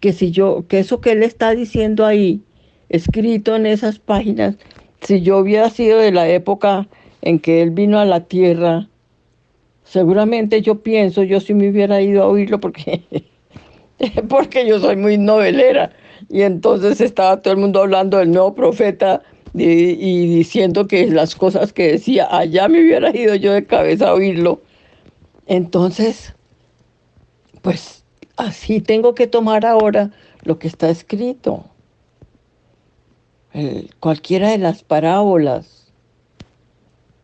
[0.00, 2.40] que si yo, que eso que Él está diciendo ahí,
[2.88, 4.56] escrito en esas páginas,
[5.00, 6.88] si yo hubiera sido de la época
[7.22, 8.88] en que Él vino a la tierra,
[9.84, 13.02] seguramente yo pienso, yo sí me hubiera ido a oírlo porque
[14.28, 15.90] porque yo soy muy novelera.
[16.28, 19.22] Y entonces estaba todo el mundo hablando del nuevo profeta
[19.54, 24.14] y, diciendo que las cosas que decía, allá me hubiera ido yo de cabeza a
[24.14, 24.60] oírlo.
[25.46, 26.34] Entonces,
[27.66, 28.04] pues
[28.36, 30.12] así tengo que tomar ahora
[30.44, 31.64] lo que está escrito.
[33.98, 35.92] cualquiera de las parábolas,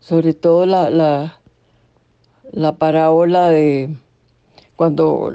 [0.01, 1.38] sobre todo la, la,
[2.51, 3.95] la parábola de
[4.74, 5.32] cuando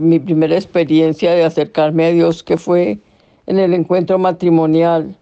[0.00, 2.98] mi primera experiencia de acercarme a Dios, que fue
[3.46, 5.16] en el encuentro matrimonial,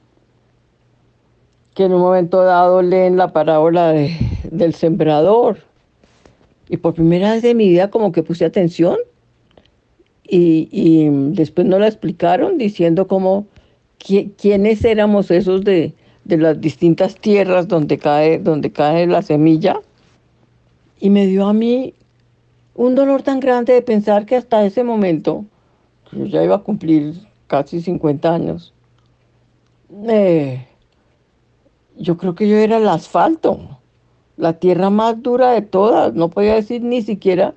[1.74, 5.58] que en un momento dado leen la parábola del sembrador.
[6.70, 8.96] Y por primera vez de mi vida como que puse atención
[10.28, 13.46] y, después no la explicaron diciendo como
[13.98, 19.80] quiénes éramos esos de, de, las distintas tierras donde cae, donde cae la semilla.
[21.00, 21.94] Y me dio a mí
[22.74, 25.44] un dolor tan grande de pensar que hasta ese momento,
[26.12, 27.14] yo ya iba a cumplir
[27.46, 28.74] casi 50 años,
[30.06, 30.66] eh,
[31.96, 33.78] yo creo que yo era el asfalto,
[34.36, 36.14] la tierra más dura de todas.
[36.14, 37.54] No podía decir ni siquiera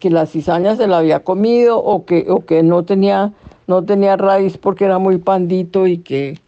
[0.00, 3.32] que la cizaña se la había comido o que, o que no, tenía,
[3.66, 6.38] no tenía raíz porque era muy pandito y que,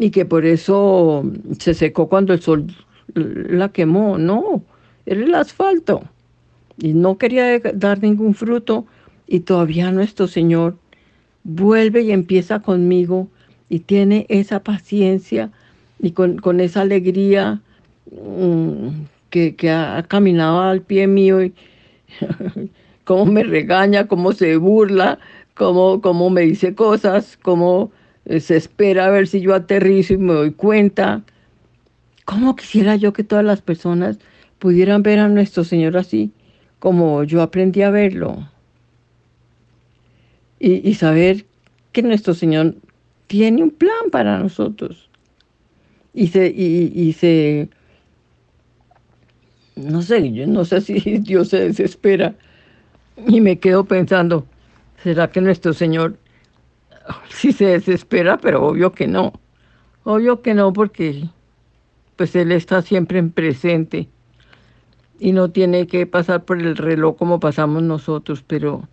[0.00, 1.22] y que por eso
[1.58, 2.66] se secó cuando el sol
[3.14, 4.18] la quemó.
[4.18, 4.62] No,
[5.06, 6.02] era el asfalto
[6.78, 8.86] y no quería dar ningún fruto
[9.26, 10.76] y todavía nuestro Señor
[11.44, 13.28] vuelve y empieza conmigo
[13.68, 15.50] y tiene esa paciencia
[15.98, 17.60] y con, esa alegría
[18.10, 18.88] mm,
[19.30, 21.38] que, ha, caminado al pie mío
[23.04, 25.18] cómo me regaña, cómo se burla,
[25.54, 27.90] cómo, cómo me dice cosas, cómo
[28.24, 31.22] eh, se espera a ver si yo aterrizo y me doy cuenta.
[32.24, 34.18] ¿Cómo quisiera yo que todas las personas
[34.58, 36.32] pudieran ver a nuestro Señor así?
[36.82, 38.48] como yo aprendí a verlo
[40.58, 41.46] y, saber
[41.92, 42.74] que nuestro Señor
[43.28, 45.08] tiene un plan para nosotros.
[46.12, 47.68] Y se, y, se,
[49.76, 52.34] no sé, yo no sé si Dios se desespera
[53.26, 54.46] y me quedo pensando,
[55.02, 56.16] ¿será que nuestro Señor
[57.30, 58.38] sí se desespera?
[58.38, 59.32] Pero obvio que no,
[60.04, 61.28] obvio que no porque
[62.16, 64.08] pues Él está siempre en presente
[65.18, 68.88] y no tiene que pasar por el reloj como pasamos nosotros, pero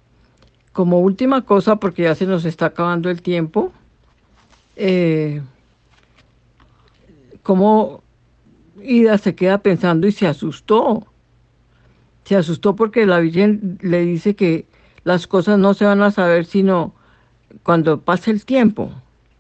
[0.74, 3.74] como última cosa, porque ya se nos está acabando el tiempo,
[4.76, 5.42] eh,
[7.44, 8.04] como
[8.84, 11.06] Ida se queda pensando y se asustó.
[12.24, 14.66] Se asustó porque la Virgen le dice que
[15.04, 16.94] las cosas no se van a saber sino
[17.64, 18.92] cuando pase el tiempo.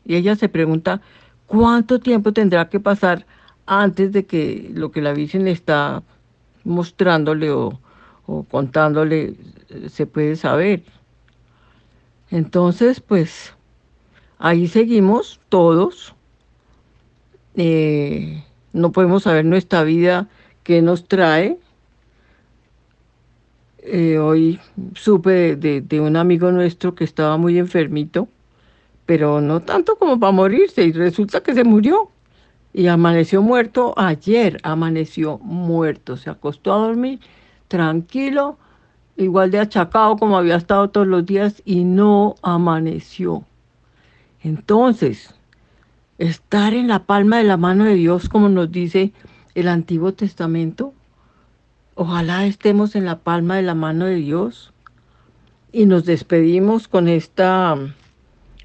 [0.05, 1.01] Y ella se pregunta
[1.45, 3.25] cuánto tiempo tendrá que pasar
[3.65, 6.01] antes de que lo que la Virgen le está
[6.63, 7.79] mostrándole o,
[8.49, 9.35] contándole
[9.89, 10.83] se puede saber.
[12.31, 13.53] Entonces, pues
[14.37, 16.15] ahí seguimos todos.
[17.55, 18.43] Eh,
[18.73, 20.27] no podemos saber nuestra vida
[20.63, 21.57] qué nos trae.
[23.79, 24.59] Eh, hoy
[24.93, 28.27] supe de, de, un amigo nuestro que estaba muy enfermito,
[29.05, 32.11] pero no tanto como para morirse, y resulta que se murió.
[32.71, 37.19] Y amaneció muerto ayer, amaneció muerto, se acostó a dormir
[37.67, 38.57] tranquilo,
[39.15, 43.45] igual de achacado como había estado todos los días y no amaneció.
[44.43, 45.33] Entonces,
[46.19, 49.13] estar en la palma de la mano de Dios, como nos dice
[49.55, 50.93] el Antiguo Testamento,
[51.95, 54.73] ojalá estemos en la palma de la mano de Dios.
[55.71, 57.77] Y nos despedimos con esta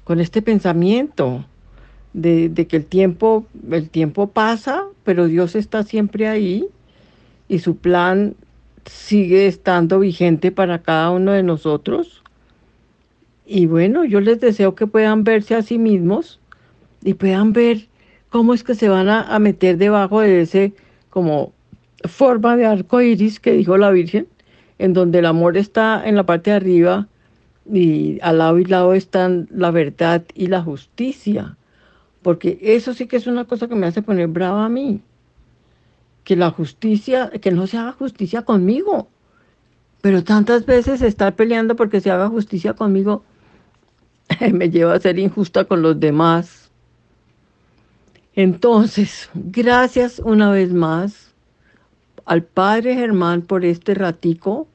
[0.03, 1.45] con este pensamiento
[2.13, 6.67] de, de, que el tiempo, el tiempo pasa, pero Dios está siempre ahí
[7.47, 8.35] y su plan
[8.85, 12.21] sigue estando vigente para cada uno de nosotros.
[13.47, 16.39] Y bueno, yo les deseo que puedan verse a sí mismos
[17.05, 17.87] y puedan ver
[18.29, 20.73] cómo es que se van a, meter debajo de ese
[21.09, 21.53] como
[22.03, 24.27] forma de arco iris que dijo la Virgen,
[24.79, 27.07] en donde el amor está en la parte de arriba
[27.71, 31.55] y al lado y lado están la verdad y la justicia.
[32.23, 35.01] Porque eso sí que es una cosa que me hace poner brava a mí
[36.23, 39.07] que la justicia, que no se haga justicia conmigo.
[40.01, 43.23] Pero tantas veces estar peleando porque se haga justicia conmigo
[44.51, 46.64] me lleva a ser injusta con los demás.
[48.35, 51.33] Entonces, gracias una vez más
[52.25, 54.67] al Padre Germán por este ratico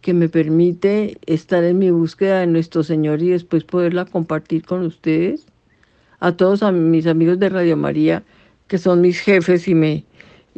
[0.00, 4.86] que me permite estar en mi búsqueda de nuestro Señor y después poderla compartir con
[4.86, 5.46] ustedes.
[6.20, 8.22] A todos a mis amigos de Radio María,
[8.66, 10.04] que son mis jefes y me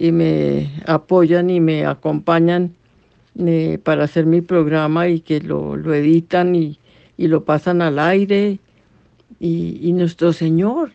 [0.01, 2.75] y me apoyan y me acompañan
[3.39, 6.79] eh, para hacer mi programa y que lo, editan y,
[7.19, 8.59] lo pasan al aire.
[9.39, 10.93] Y, nuestro Señor,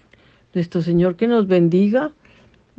[0.56, 2.12] nuestro Señor que nos bendiga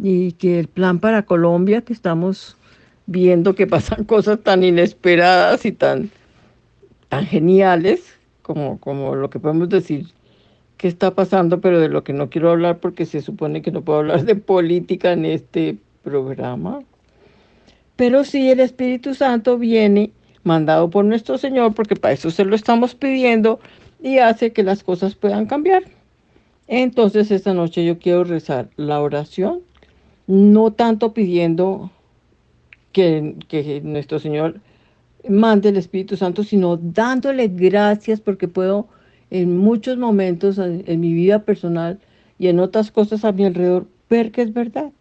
[0.02, 2.56] y que el plan para Colombia que estamos
[3.06, 6.10] viendo que pasan cosas tan inesperadas y tan,
[7.08, 10.06] tan geniales como, como lo que podemos decir
[10.76, 13.82] que está pasando, pero de lo que no quiero hablar porque se supone que no
[13.82, 16.80] puedo hablar de política en este programa.
[17.96, 20.12] Pero si el Espíritu Santo viene
[20.44, 23.58] mandado por nuestro Señor, porque para eso se lo estamos pidiendo,
[24.02, 25.82] y hace que las cosas puedan cambiar.
[26.68, 29.60] Entonces esta noche yo quiero rezar la oración,
[30.26, 31.90] no tanto pidiendo
[32.92, 34.60] que, nuestro Señor
[35.28, 38.88] mande el Espíritu Santo, sino dándole gracias porque puedo
[39.30, 41.98] en muchos momentos en mi vida personal
[42.38, 44.92] y en otras cosas a mi alrededor ver que es verdad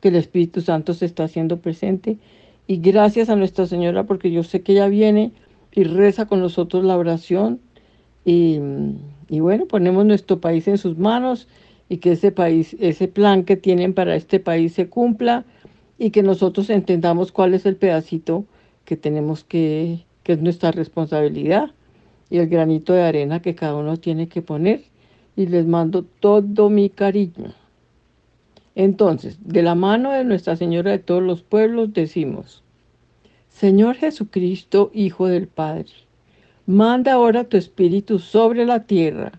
[0.00, 2.18] que el Espíritu Santo se está haciendo presente.
[2.66, 5.32] Y gracias a Nuestra Señora, porque yo sé que ella viene
[5.72, 7.60] y reza con nosotros la oración.
[8.24, 8.60] Y,
[9.30, 11.46] y bueno, ponemos nuestro país en sus manos
[11.88, 15.44] y que ese país, ese plan que tienen para este país se cumpla
[15.98, 18.44] y que nosotros entendamos cuál es el pedacito
[18.84, 21.70] que tenemos que, que es nuestra responsabilidad
[22.28, 24.82] y el granito de arena que cada uno tiene que poner.
[25.36, 27.54] Y les mando todo mi cariño.
[28.74, 32.62] Entonces, de la mano de Nuestra Señora de todos los pueblos decimos,
[33.48, 35.86] Señor Jesucristo, Hijo del Padre,
[36.70, 39.32] manda ahora tu Espíritu sobre la tierra.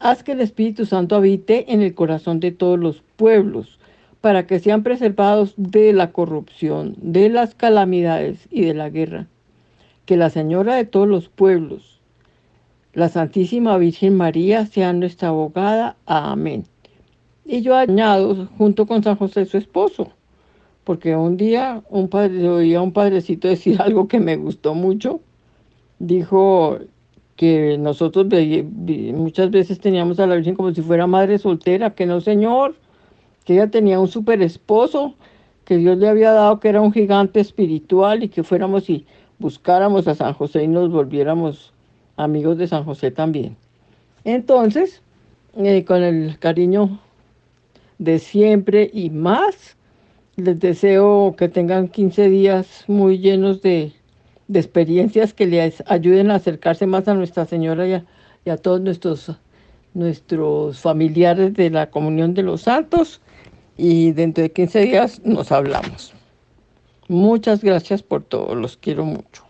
[0.00, 3.78] Haz que el Espíritu Santo habite en el corazón de todos los pueblos,
[4.20, 9.28] para que sean preservados de la corrupción, de las calamidades y de la guerra.
[10.04, 12.00] Que la Señora de todos los pueblos,
[12.92, 15.96] la Santísima Virgen María, sea nuestra abogada.
[16.06, 16.64] Amén.
[17.44, 20.10] Y yo añado, junto con San José, su esposo,
[20.82, 25.20] porque un día un padre, oía a un padrecito decir algo que me gustó mucho.
[25.98, 26.78] Dijo
[27.36, 28.26] que nosotros
[29.14, 32.74] muchas veces teníamos a la Virgen como si fuera madre soltera, que no, señor,
[33.44, 35.14] que ella tenía un super esposo,
[35.64, 39.06] que Dios le había dado que era un gigante espiritual y que fuéramos y
[39.38, 41.72] buscáramos a San José y nos volviéramos
[42.16, 43.56] amigos de San José también.
[44.24, 45.02] Entonces,
[45.56, 46.98] eh, con el cariño
[47.98, 49.76] de siempre y más.
[50.36, 53.92] Les deseo que tengan 15 días muy llenos de,
[54.52, 59.32] experiencias que les ayuden a acercarse más a Nuestra Señora y a, todos nuestros,
[59.94, 63.20] nuestros familiares de la comunión de los santos.
[63.76, 66.12] Y dentro de 15 días nos hablamos.
[67.08, 69.47] Muchas gracias por todo, los quiero mucho.